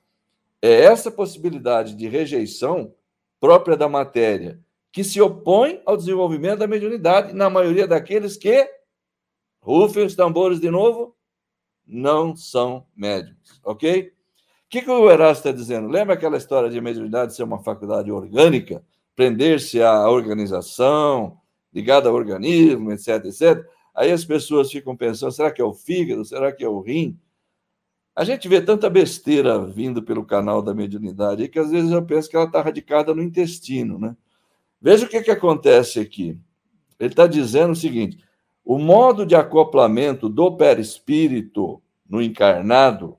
[0.61, 2.93] é essa possibilidade de rejeição
[3.39, 4.61] própria da matéria
[4.91, 8.69] que se opõe ao desenvolvimento da mediunidade na maioria daqueles que,
[9.61, 11.17] rufem os tambores de novo,
[11.87, 14.13] não são médiums, ok?
[14.67, 15.89] O que, que o Erasto está dizendo?
[15.89, 21.39] Lembra aquela história de mediunidade ser uma faculdade orgânica, prender-se à organização,
[21.73, 23.65] ligada ao organismo, etc, etc?
[23.95, 26.25] Aí as pessoas ficam pensando: será que é o fígado?
[26.25, 27.19] Será que é o rim?
[28.17, 32.29] A gente vê tanta besteira vindo pelo canal da mediunidade que às vezes eu penso
[32.29, 34.17] que ela está radicada no intestino, né?
[34.81, 36.39] Veja o que, que acontece aqui.
[36.99, 38.24] Ele está dizendo o seguinte:
[38.65, 43.19] o modo de acoplamento do perispírito no encarnado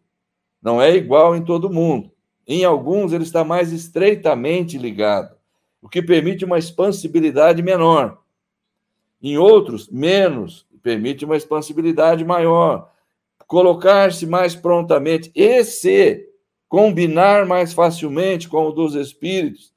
[0.62, 2.12] não é igual em todo mundo.
[2.48, 5.36] Em alguns, ele está mais estreitamente ligado,
[5.82, 8.20] o que permite uma expansibilidade menor.
[9.22, 12.92] Em outros, menos, permite uma expansibilidade maior.
[13.48, 16.28] Colocar-se mais prontamente e se
[16.68, 19.74] combinar mais facilmente com o dos espíritos.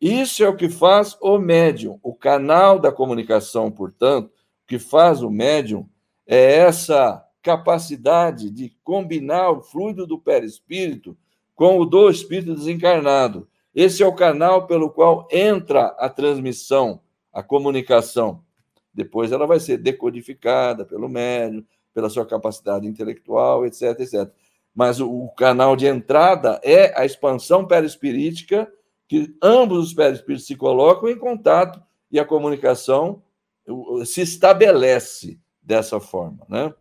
[0.00, 1.98] Isso é o que faz o médium.
[2.02, 4.30] O canal da comunicação, portanto,
[4.66, 5.88] que faz o médium
[6.26, 11.16] é essa capacidade de combinar o fluido do perispírito
[11.54, 13.46] com o do espírito desencarnado.
[13.74, 17.00] Esse é o canal pelo qual entra a transmissão,
[17.32, 18.42] a comunicação.
[18.92, 24.30] Depois ela vai ser decodificada pelo médium, pela sua capacidade intelectual, etc, etc.
[24.74, 28.70] Mas o, canal de entrada é a expansão perispirítica
[29.06, 33.22] que ambos os perispíritos se colocam em contato e a comunicação
[34.04, 36.72] se estabelece dessa forma, né?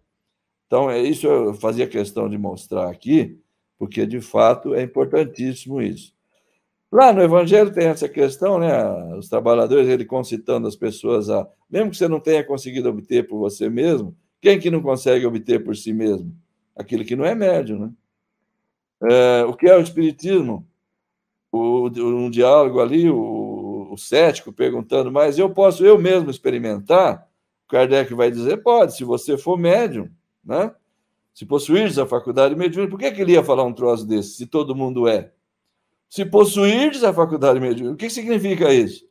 [0.68, 3.40] Então, é isso eu fazia questão de mostrar aqui,
[3.78, 6.14] porque de fato é importantíssimo isso.
[6.92, 8.84] Lá no Evangelho tem essa questão, né?
[9.16, 13.40] Os trabalhadores, ele concitando as pessoas a, mesmo que você não tenha conseguido obter por
[13.40, 16.36] você mesmo, quem que não consegue obter por si mesmo?
[16.76, 17.92] Aquele que não é médium, né?
[19.10, 20.68] É, o que é o Espiritismo?
[21.52, 23.16] O, um diálogo ali, o,
[23.94, 27.28] o cético perguntando, mas eu posso eu mesmo experimentar?
[27.68, 30.10] Kardec vai dizer, pode, se você for médium,
[30.44, 30.74] né?
[31.34, 34.46] Se possuires a faculdade mediúnica, por que, que ele ia falar um troço desse, se
[34.46, 35.32] todo mundo é?
[36.08, 39.08] Se possuirdes a faculdade mediúnica, o que significa isso?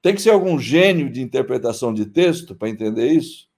[0.00, 3.48] Tem que ser algum gênio de interpretação de texto para entender isso?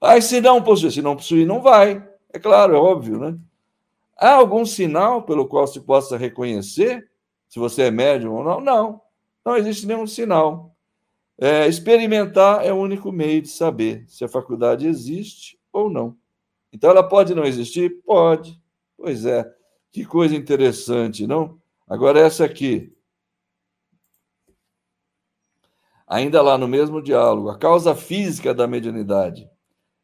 [0.00, 2.08] Aí, se não possuir, se não possuir, não vai.
[2.32, 3.36] É claro, é óbvio, né?
[4.16, 7.10] Há algum sinal pelo qual se possa reconhecer
[7.48, 8.60] se você é médium ou não?
[8.60, 9.01] Não,
[9.44, 10.74] não existe nenhum sinal.
[11.38, 16.16] É, experimentar é o único meio de saber se a faculdade existe ou não.
[16.72, 18.02] Então, ela pode não existir?
[18.04, 18.60] Pode.
[18.96, 19.50] Pois é.
[19.90, 21.60] Que coisa interessante, não?
[21.86, 22.96] Agora, essa aqui.
[26.06, 29.50] Ainda lá no mesmo diálogo, a causa física da mediunidade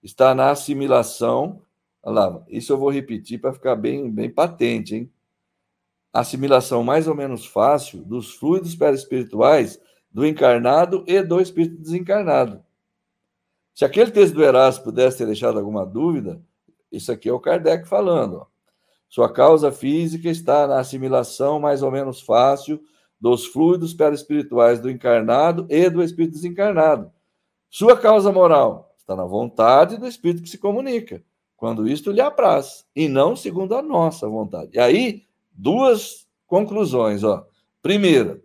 [0.03, 1.62] está na assimilação.
[2.03, 5.12] Olha lá, isso eu vou repetir para ficar bem, bem patente, hein?
[6.18, 12.60] Assimilação mais ou menos fácil dos fluidos perispirituais do encarnado e do espírito desencarnado.
[13.72, 16.42] Se aquele texto do Erasmo pudesse ter deixado alguma dúvida,
[16.90, 18.38] isso aqui é o Kardec falando.
[18.38, 18.46] Ó.
[19.08, 22.82] Sua causa física está na assimilação mais ou menos fácil
[23.20, 27.12] dos fluidos perispirituais do encarnado e do espírito desencarnado.
[27.70, 31.22] Sua causa moral está na vontade do espírito que se comunica,
[31.56, 34.70] quando isto lhe apraz, e não segundo a nossa vontade.
[34.74, 35.28] E aí,
[35.59, 37.46] duas conclusões, ó.
[37.82, 38.40] Primeira,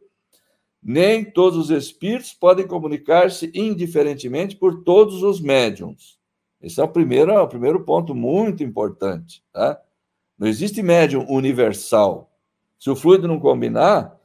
[0.81, 6.19] nem todos os espíritos podem comunicar-se indiferentemente por todos os médiums.
[6.61, 9.79] Esse é o primeiro, é o primeiro ponto muito importante, tá?
[10.37, 12.31] Não existe médium universal.
[12.79, 14.19] Se o fluido não combinar,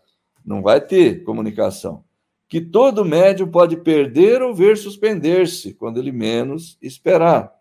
[0.45, 2.03] não vai ter comunicação.
[2.49, 7.53] Que todo médium pode perder ou ver suspender-se quando ele menos esperar.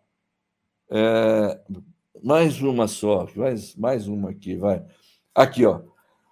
[0.90, 1.60] É,
[2.24, 4.84] mais uma só, mais, mais uma aqui, vai.
[5.38, 5.82] Aqui, ó.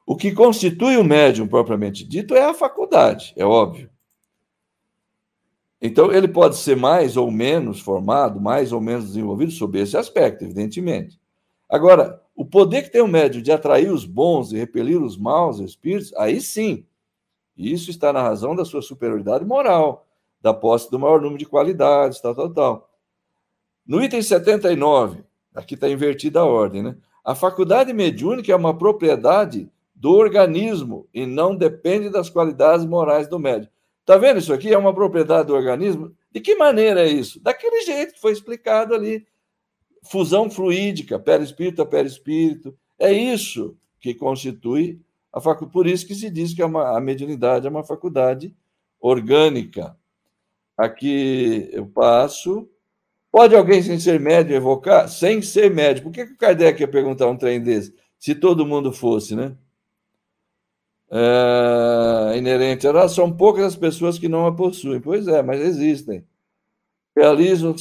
[0.04, 3.88] O que constitui o médium propriamente dito é a faculdade, é óbvio.
[5.80, 10.44] Então, ele pode ser mais ou menos formado, mais ou menos desenvolvido sob esse aspecto,
[10.44, 11.20] evidentemente.
[11.70, 15.60] Agora, o poder que tem o médium de atrair os bons e repelir os maus
[15.60, 16.84] espíritos, aí sim.
[17.56, 20.08] Isso está na razão da sua superioridade moral,
[20.42, 22.90] da posse do maior número de qualidades, tal, tal, tal.
[23.86, 26.98] No item 79, aqui está invertida a ordem, né?
[27.26, 33.40] A faculdade mediúnica é uma propriedade do organismo e não depende das qualidades morais do
[33.40, 33.70] médium.
[34.02, 34.72] Está vendo isso aqui?
[34.72, 36.16] É uma propriedade do organismo?
[36.32, 37.42] De que maneira é isso?
[37.42, 39.26] Daquele jeito que foi explicado ali
[40.04, 42.78] fusão fluídica, perispírito a perispírito.
[43.00, 45.02] É isso que constitui
[45.34, 45.74] a faculdade.
[45.74, 48.56] Por isso que se diz que é a mediunidade é uma faculdade
[49.00, 49.98] orgânica.
[50.78, 52.70] Aqui eu passo.
[53.36, 55.10] Pode alguém, sem ser médium, evocar?
[55.10, 56.06] Sem ser médium.
[56.06, 57.94] Por que, que o Kardec ia perguntar um trem desse?
[58.18, 59.58] Se todo mundo fosse, né?
[61.12, 65.02] É, inerente a são poucas as pessoas que não a possuem.
[65.02, 66.26] Pois é, mas existem.
[67.14, 67.76] Realizam,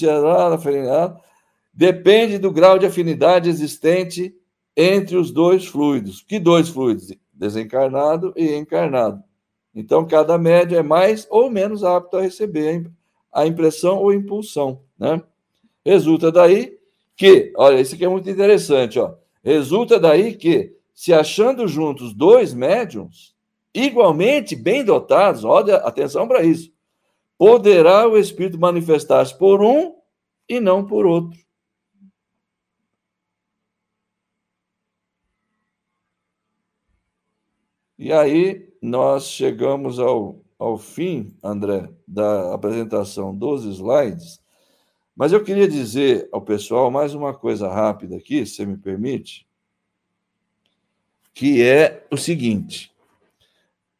[1.73, 4.35] depende do grau de afinidade existente
[4.77, 6.21] entre os dois fluidos.
[6.21, 7.13] Que dois fluidos?
[7.33, 9.23] Desencarnado e encarnado.
[9.73, 12.91] Então, cada médio é mais ou menos apto a receber
[13.33, 14.83] a impressão ou impulsão.
[14.99, 15.23] Né?
[15.85, 16.79] Resulta daí
[17.17, 19.15] que, olha, isso aqui é muito interessante, ó.
[19.43, 23.35] Resulta daí que, se achando juntos dois médiums,
[23.75, 26.73] igualmente bem dotados, olha, atenção para isso,
[27.37, 29.97] poderá o espírito manifestar-se por um
[30.49, 31.39] e não por outro.
[37.99, 44.44] E aí nós chegamos ao, ao fim, André, da apresentação dos slides,
[45.17, 49.47] mas eu queria dizer ao pessoal mais uma coisa rápida aqui, se me permite,
[51.33, 52.93] que é o seguinte: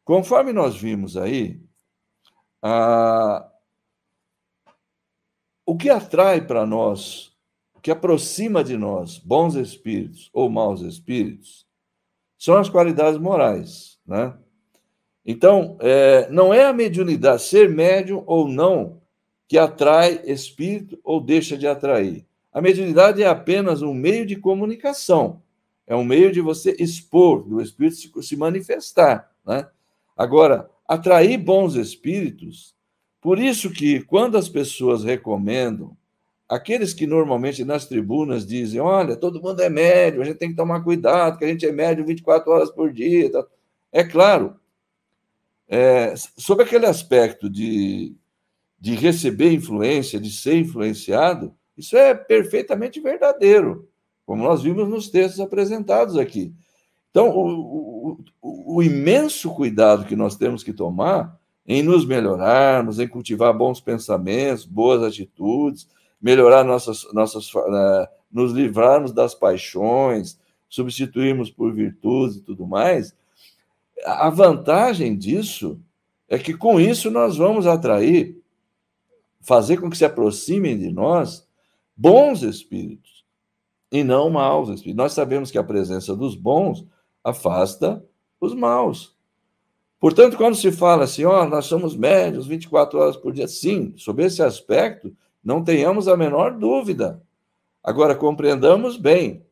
[0.03, 1.59] conforme nós vimos aí,
[2.61, 3.49] a...
[5.65, 7.31] o que atrai para nós,
[7.73, 11.65] o que aproxima de nós bons espíritos ou maus espíritos,
[12.37, 14.37] são as qualidades morais, né?
[15.25, 19.01] Então, é, não é a mediunidade, ser médium ou não,
[19.47, 22.25] que atrai espírito ou deixa de atrair.
[22.51, 25.41] A mediunidade é apenas um meio de comunicação,
[25.85, 29.67] é um meio de você expor, do espírito se, manifestar, né?
[30.17, 32.73] Agora, atrair bons espíritos,
[33.21, 35.95] por isso que quando as pessoas recomendam,
[36.47, 40.55] aqueles que normalmente nas tribunas dizem: olha, todo mundo é médio, a gente tem que
[40.55, 43.29] tomar cuidado, que a gente é médio 24 horas por dia.
[43.91, 44.55] É claro,
[45.67, 48.15] é, sobre aquele aspecto de,
[48.85, 53.89] de receber influência, de ser influenciado, isso é perfeitamente verdadeiro,
[54.27, 56.53] como nós vimos nos textos apresentados aqui.
[57.09, 63.07] Então, o, o, o imenso cuidado que nós temos que tomar em nos melhorarmos, em
[63.07, 65.87] cultivar bons pensamentos, boas atitudes,
[66.21, 73.15] melhorar nossas, nossas uh, nos livrarmos das paixões, substituirmos por virtudes e tudo mais.
[74.05, 75.79] A vantagem disso
[76.29, 78.44] é que com isso nós vamos atrair,
[79.45, 81.47] fazer com que se aproximem de nós
[81.95, 83.23] bons espíritos
[83.91, 84.97] e não maus espíritos.
[84.97, 86.85] Nós sabemos que a presença dos bons
[87.23, 88.03] afasta
[88.41, 89.15] os maus.
[89.99, 93.93] Portanto, quando se fala assim, ó, oh, nós somos médios 24 horas por dia, sim,
[93.95, 97.21] sobre esse aspecto, não tenhamos a menor dúvida.
[97.83, 99.45] Agora, compreendamos bem,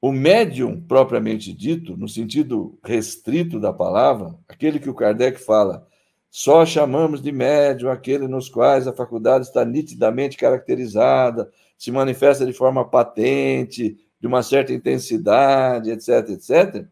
[0.00, 5.86] o médium, propriamente dito, no sentido restrito da palavra, aquele que o Kardec fala,
[6.30, 12.52] só chamamos de médium aquele nos quais a faculdade está nitidamente caracterizada, se manifesta de
[12.52, 16.86] forma patente, de uma certa intensidade, etc, etc.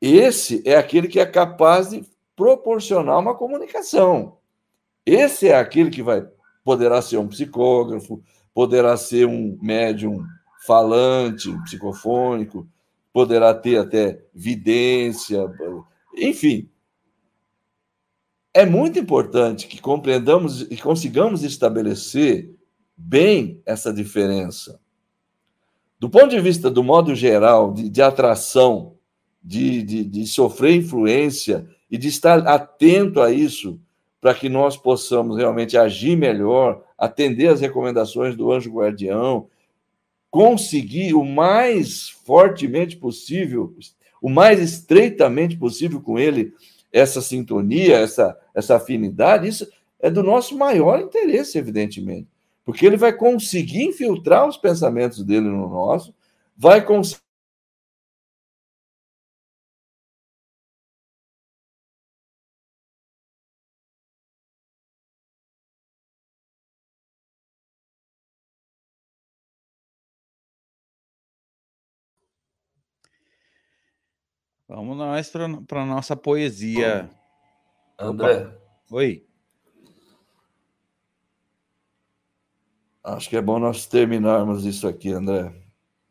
[0.00, 4.38] Esse é aquele que é capaz de proporcionar uma comunicação.
[5.04, 6.26] Esse é aquele que vai
[6.64, 8.22] poderá ser um psicógrafo,
[8.54, 10.24] poderá ser um médium
[10.66, 12.66] falante, um psicofônico,
[13.12, 15.52] poderá ter até vidência,
[16.16, 16.68] enfim.
[18.54, 22.54] É muito importante que compreendamos e consigamos estabelecer
[22.96, 24.78] bem essa diferença.
[25.98, 28.96] Do ponto de vista do modo geral, de, de atração,
[29.42, 33.80] de, de, de sofrer influência e de estar atento a isso,
[34.20, 39.48] para que nós possamos realmente agir melhor, atender as recomendações do anjo guardião,
[40.30, 43.74] conseguir o mais fortemente possível,
[44.20, 46.54] o mais estreitamente possível com ele,
[46.92, 49.66] essa sintonia, essa, essa afinidade, isso
[49.98, 52.28] é do nosso maior interesse, evidentemente.
[52.64, 56.14] Porque ele vai conseguir infiltrar os pensamentos dele no nosso,
[56.56, 57.22] vai conseguir
[74.74, 75.30] Vamos nós
[75.68, 77.10] para a nossa poesia.
[77.98, 78.38] André.
[78.38, 78.58] Opa.
[78.92, 79.26] Oi.
[83.04, 85.52] Acho que é bom nós terminarmos isso aqui, André.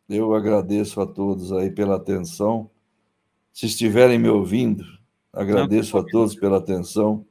[0.08, 2.70] Eu agradeço a todos aí pela atenção.
[3.52, 4.86] Se estiverem me ouvindo,
[5.34, 7.26] agradeço a todos pela atenção.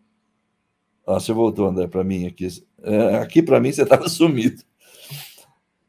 [1.06, 2.48] Ah, você voltou, André, para mim aqui.
[2.82, 4.64] É, aqui para mim você estava sumido.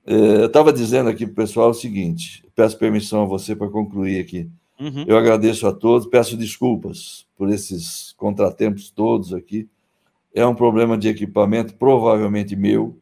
[0.06, 3.72] É, eu estava dizendo aqui para o pessoal o seguinte: peço permissão a você para
[3.72, 4.48] concluir aqui.
[4.82, 5.06] Uhum.
[5.08, 9.70] Eu agradeço a todos, peço desculpas por esses contratempos todos aqui.
[10.34, 12.98] É um problema de equipamento, provavelmente meu.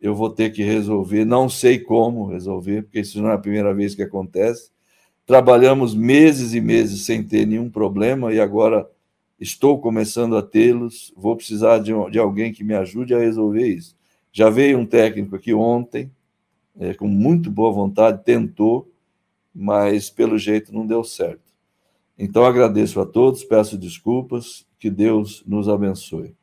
[0.00, 3.74] Eu vou ter que resolver, não sei como resolver, porque isso não é a primeira
[3.74, 4.70] vez que acontece.
[5.26, 8.88] Trabalhamos meses e meses sem ter nenhum problema e agora
[9.38, 11.12] estou começando a tê-los.
[11.14, 13.94] Vou precisar de, de alguém que me ajude a resolver isso.
[14.32, 16.10] Já veio um técnico aqui ontem,
[16.78, 18.90] é, com muito boa vontade, tentou,
[19.58, 21.40] mas pelo jeito não deu certo.
[22.18, 26.36] Então agradeço a todos, peço desculpas, que Deus nos abençoe.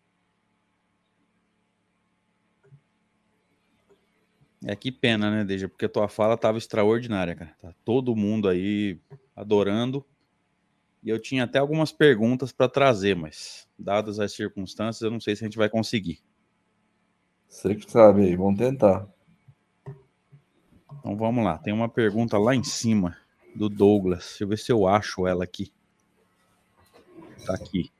[4.65, 5.69] É que pena, né, Deja?
[5.69, 7.55] Porque a tua fala estava extraordinária, cara.
[7.61, 8.99] Tá todo mundo aí
[9.35, 10.03] adorando.
[11.03, 15.35] E eu tinha até algumas perguntas para trazer, mas dadas as circunstâncias, eu não sei
[15.35, 16.23] se a gente vai conseguir.
[17.47, 19.07] Você que sabe aí, vamos tentar.
[20.99, 23.17] Então vamos lá, tem uma pergunta lá em cima
[23.55, 24.25] do Douglas.
[24.29, 25.71] Deixa eu ver se eu acho ela aqui.
[27.45, 27.91] Tá aqui.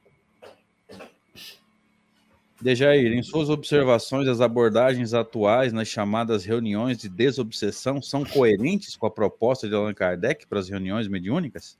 [2.61, 9.05] Dejair, em suas observações, as abordagens atuais nas chamadas reuniões de desobsessão são coerentes com
[9.05, 11.77] a proposta de Allan Kardec para as reuniões mediúnicas?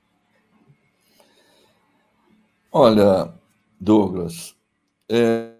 [2.70, 3.32] Olha,
[3.80, 4.54] Douglas,
[5.08, 5.53] é,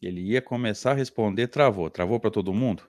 [0.00, 1.88] Ele ia começar a responder, travou.
[1.90, 2.82] Travou para todo mundo?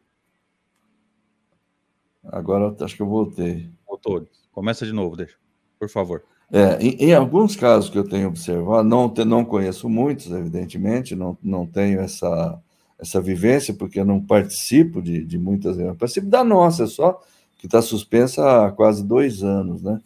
[2.23, 3.69] Agora acho que eu voltei.
[3.87, 4.27] Voltou.
[4.51, 5.35] Começa de novo, deixa.
[5.79, 6.23] Por favor.
[6.51, 11.37] É, em, em, alguns casos que eu tenho observado, não, não conheço muitos, evidentemente, não,
[11.43, 12.61] não tenho essa,
[12.97, 17.21] essa vivência, porque eu não participo de, de muitas reuniões, participo da nossa, só
[17.57, 19.99] que está suspensa há quase dois anos, né?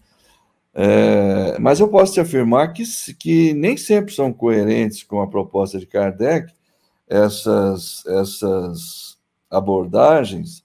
[0.74, 2.84] É, mas eu posso te afirmar que,
[3.20, 6.52] que nem sempre são coerentes com a proposta de Kardec
[7.12, 9.18] essas, essas
[9.50, 10.64] abordagens,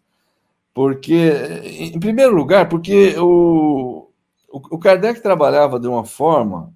[0.73, 1.33] porque,
[1.65, 4.09] em primeiro lugar, porque o,
[4.49, 6.73] o, Kardec trabalhava de uma forma.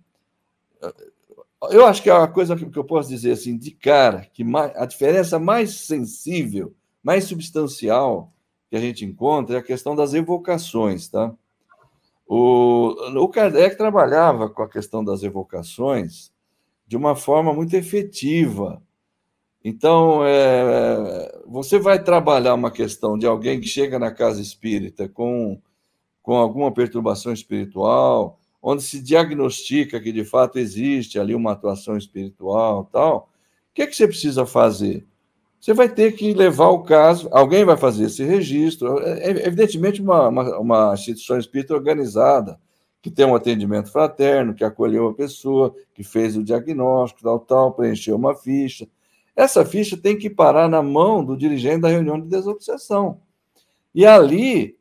[1.71, 4.45] Eu acho que é a coisa que eu posso dizer assim, de cara, que
[4.75, 8.33] a diferença mais sensível, mais substancial
[8.71, 11.33] que a gente encontra é a questão das evocações, tá?
[12.27, 16.33] O, o Kardec trabalhava com a questão das evocações
[16.89, 18.83] de uma forma muito efetiva.
[19.63, 25.61] Então, é, você vai trabalhar uma questão de alguém que chega na casa espírita com,
[26.23, 32.89] com alguma perturbação espiritual, onde se diagnostica que de fato existe ali uma atuação espiritual
[32.91, 33.29] tal.
[33.71, 35.07] O que, é que você precisa fazer?
[35.61, 40.01] Você vai ter que levar o caso, alguém vai fazer esse registro, é, é evidentemente
[40.01, 42.59] uma, uma, uma instituição espírita organizada,
[43.03, 47.73] que tem um atendimento fraterno, que acolheu a pessoa, que fez o diagnóstico, tal, tal,
[47.73, 48.89] preencheu uma ficha.
[49.35, 53.21] Essa ficha tem que parar na mão do dirigente da reunião de desobsessão.
[53.95, 54.79] E ali,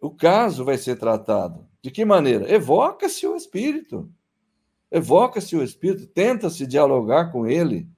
[0.00, 1.66] o caso vai ser tratado.
[1.82, 2.50] De que maneira?
[2.52, 4.08] Evoca-se o espírito.
[4.90, 7.88] Evoca-se o espírito, tenta-se dialogar com ele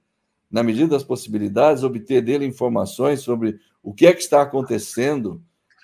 [0.49, 5.41] na medida das possibilidades, obter dele informações sobre o que é que está acontecendo,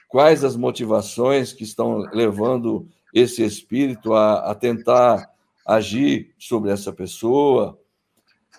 [0.08, 5.30] quais as motivações que estão levando esse espírito a, a tentar
[5.66, 7.80] agir sobre essa pessoa.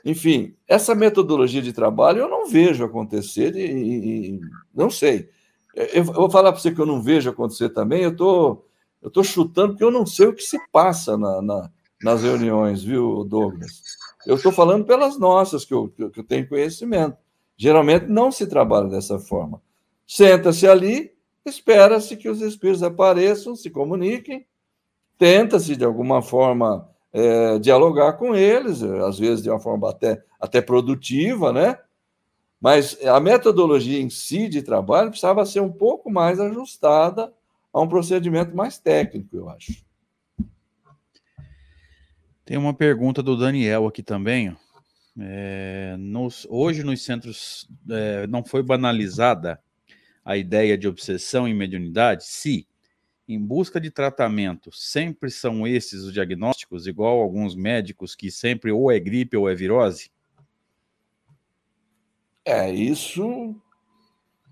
[0.04, 4.40] Enfim, essa metodologia de trabalho eu não vejo acontecer e, e
[4.74, 5.30] não sei.
[5.74, 8.64] Eu, vou falar para você que eu não vejo acontecer também, eu tô,
[8.96, 11.70] estou tô chutando porque eu não sei o que se passa na, na
[12.04, 13.82] nas reuniões, viu, Douglas?
[14.26, 17.16] Eu estou falando pelas nossas, que eu, que eu tenho conhecimento.
[17.56, 19.62] Geralmente não se trabalha dessa forma.
[20.06, 21.12] Senta-se ali,
[21.46, 24.46] espera-se que os espíritos apareçam, se comuniquem,
[25.16, 30.60] tenta-se de alguma forma é, dialogar com eles, às vezes de uma forma até, até
[30.60, 31.78] produtiva, né?
[32.60, 37.32] Mas a metodologia em si de trabalho precisava ser um pouco mais ajustada
[37.72, 39.84] a um procedimento mais técnico, eu acho.
[42.44, 44.56] Tem uma pergunta do Daniel aqui também.
[45.16, 49.60] É, nos, hoje nos centros é, não foi banalizada
[50.24, 52.24] a ideia de obsessão e mediunidade?
[52.24, 52.66] Se,
[53.26, 58.90] em busca de tratamento, sempre são esses os diagnósticos, igual alguns médicos que sempre ou
[58.90, 60.10] é gripe ou é virose?
[62.44, 63.56] É, isso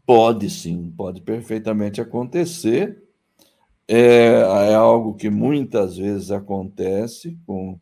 [0.07, 3.03] pode sim, pode perfeitamente acontecer.
[3.87, 4.41] É,
[4.71, 7.79] é algo que muitas vezes acontece com,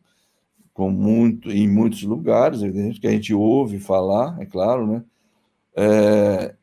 [0.73, 2.59] com muito, em muitos lugares,
[2.99, 5.03] que a gente ouve falar, é claro, né?
[5.73, 6.55] É,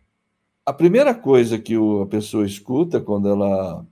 [0.66, 3.86] a primeira coisa que a pessoa escuta quando ela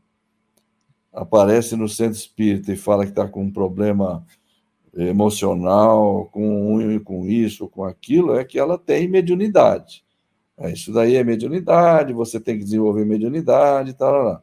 [1.17, 4.25] aparece no centro espírita e fala que está com um problema
[4.95, 10.05] emocional, com, com isso, com aquilo, é que ela tem mediunidade.
[10.59, 14.43] É, isso daí é mediunidade, você tem que desenvolver mediunidade tal.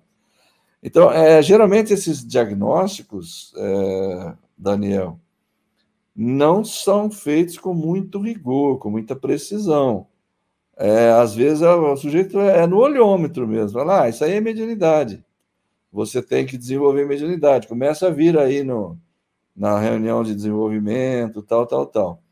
[0.82, 5.20] Então, é, geralmente esses diagnósticos, é, Daniel,
[6.16, 10.08] não são feitos com muito rigor, com muita precisão.
[10.78, 15.24] É, às vezes o sujeito é no olhômetro mesmo, fala, ah, isso aí é mediunidade.
[15.94, 17.68] Você tem que desenvolver mediunidade.
[17.68, 18.98] Começa a vir aí no,
[19.56, 22.24] na reunião de desenvolvimento, tal, tal, tal.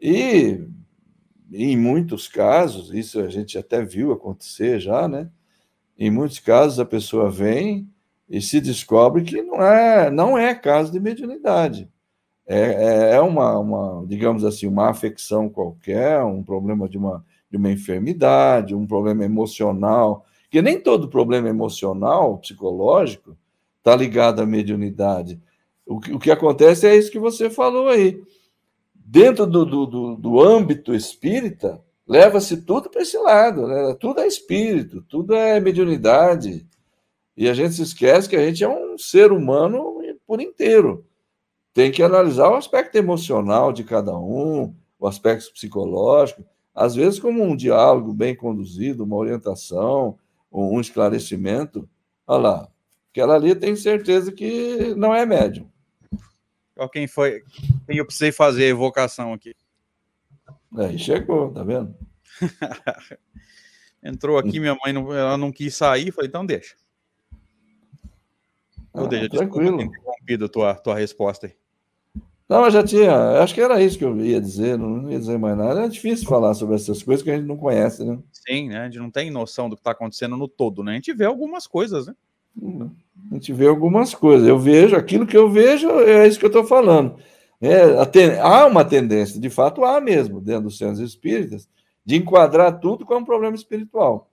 [0.00, 0.64] E
[1.52, 5.28] em muitos casos, isso a gente até viu acontecer já, né?
[5.98, 7.88] Em muitos casos, a pessoa vem
[8.28, 11.90] e se descobre que não é, não é caso de mediunidade.
[12.46, 17.56] É, é, é uma, uma, digamos assim, uma afecção qualquer, um problema de uma, de
[17.56, 20.24] uma enfermidade, um problema emocional,
[20.54, 23.36] que nem todo problema emocional, psicológico,
[23.78, 25.42] está ligado à mediunidade.
[25.84, 28.22] O que, o que acontece é isso que você falou aí.
[28.94, 33.96] Dentro do, do, do, do âmbito espírita, leva-se tudo para esse lado, né?
[33.98, 36.64] tudo é espírito, tudo é mediunidade.
[37.36, 41.04] E a gente se esquece que a gente é um ser humano por inteiro.
[41.72, 47.42] Tem que analisar o aspecto emocional de cada um, o aspecto psicológico, às vezes como
[47.42, 50.16] um diálogo bem conduzido, uma orientação,
[50.54, 51.88] um esclarecimento.
[52.26, 52.68] Olha lá,
[53.10, 55.68] aquela ali tem certeza que não é médium.
[56.76, 57.42] Olha quem foi,
[57.86, 59.54] quem eu precisei fazer a evocação aqui.
[60.76, 61.94] Aí chegou, tá vendo?
[64.02, 66.76] Entrou aqui, minha mãe não, ela não quis sair, falei, então deixa.
[68.92, 69.78] Ah, deixa, tranquilo.
[69.78, 71.63] desculpa ter interrompido a tua, tua resposta aí.
[72.48, 73.40] Não, eu já tinha.
[73.42, 75.84] Acho que era isso que eu ia dizer, não ia dizer mais nada.
[75.84, 78.18] É difícil falar sobre essas coisas que a gente não conhece, né?
[78.32, 78.80] Sim, né?
[78.80, 80.92] A gente não tem noção do que está acontecendo no todo, né?
[80.92, 82.14] A gente vê algumas coisas, né?
[83.30, 84.46] A gente vê algumas coisas.
[84.46, 87.16] Eu vejo aquilo que eu vejo, é isso que eu estou falando.
[87.60, 88.38] É, ten...
[88.38, 91.66] Há uma tendência, de fato, há mesmo, dentro dos centros espíritas,
[92.04, 94.30] de enquadrar tudo como um problema espiritual.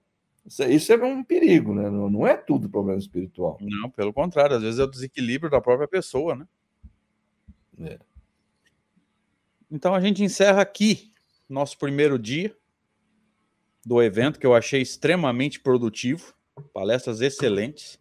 [0.67, 1.89] Isso é um perigo, né?
[1.89, 3.57] Não é tudo problema espiritual.
[3.61, 6.45] Não, pelo contrário, às vezes é o desequilíbrio da própria pessoa, né?
[7.83, 7.99] É.
[9.69, 11.11] Então a gente encerra aqui
[11.49, 12.55] nosso primeiro dia
[13.85, 16.33] do evento, que eu achei extremamente produtivo,
[16.73, 17.99] palestras excelentes,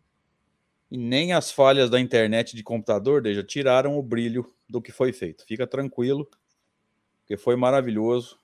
[0.90, 5.12] e nem as falhas da internet de computador, deixa, tiraram o brilho do que foi
[5.12, 5.44] feito.
[5.46, 6.28] Fica tranquilo,
[7.20, 8.38] porque foi maravilhoso,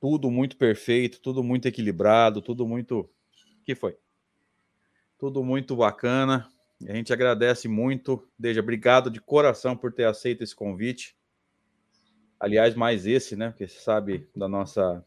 [0.00, 3.08] tudo muito perfeito, tudo muito equilibrado, tudo muito.
[3.64, 3.96] que foi?
[5.18, 6.48] Tudo muito bacana.
[6.84, 8.26] A gente agradece muito.
[8.38, 11.16] Deja, obrigado de coração por ter aceito esse convite.
[12.38, 13.48] Aliás, mais esse, né?
[13.48, 15.02] Porque você sabe da nossa,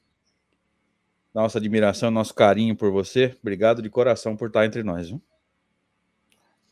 [1.33, 3.37] da nossa admiração, nosso carinho por você.
[3.39, 5.09] Obrigado de coração por estar entre nós.
[5.09, 5.21] Viu?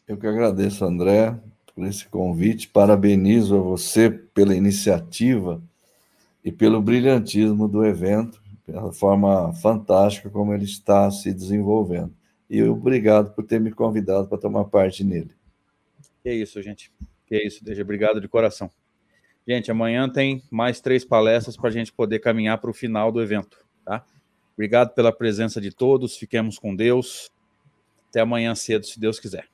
[0.08, 1.38] Eu que agradeço, André,
[1.76, 2.68] por esse convite.
[2.68, 5.62] Parabenizo a você pela iniciativa
[6.44, 12.17] e pelo brilhantismo do evento, pela forma fantástica como ele está se desenvolvendo.
[12.50, 15.32] E obrigado por ter me convidado para tomar parte nele.
[16.24, 16.92] Que é isso, gente.
[17.26, 17.82] Que é isso, Deja.
[17.82, 18.70] Obrigado de coração.
[19.48, 23.22] Gente, amanhã tem mais três palestras para a gente poder caminhar para o final do
[23.22, 24.06] evento, tá?
[24.54, 26.18] Obrigado pela presença de todos.
[26.18, 27.32] Fiquemos com Deus.
[28.10, 29.48] Até amanhã cedo, se Deus quiser.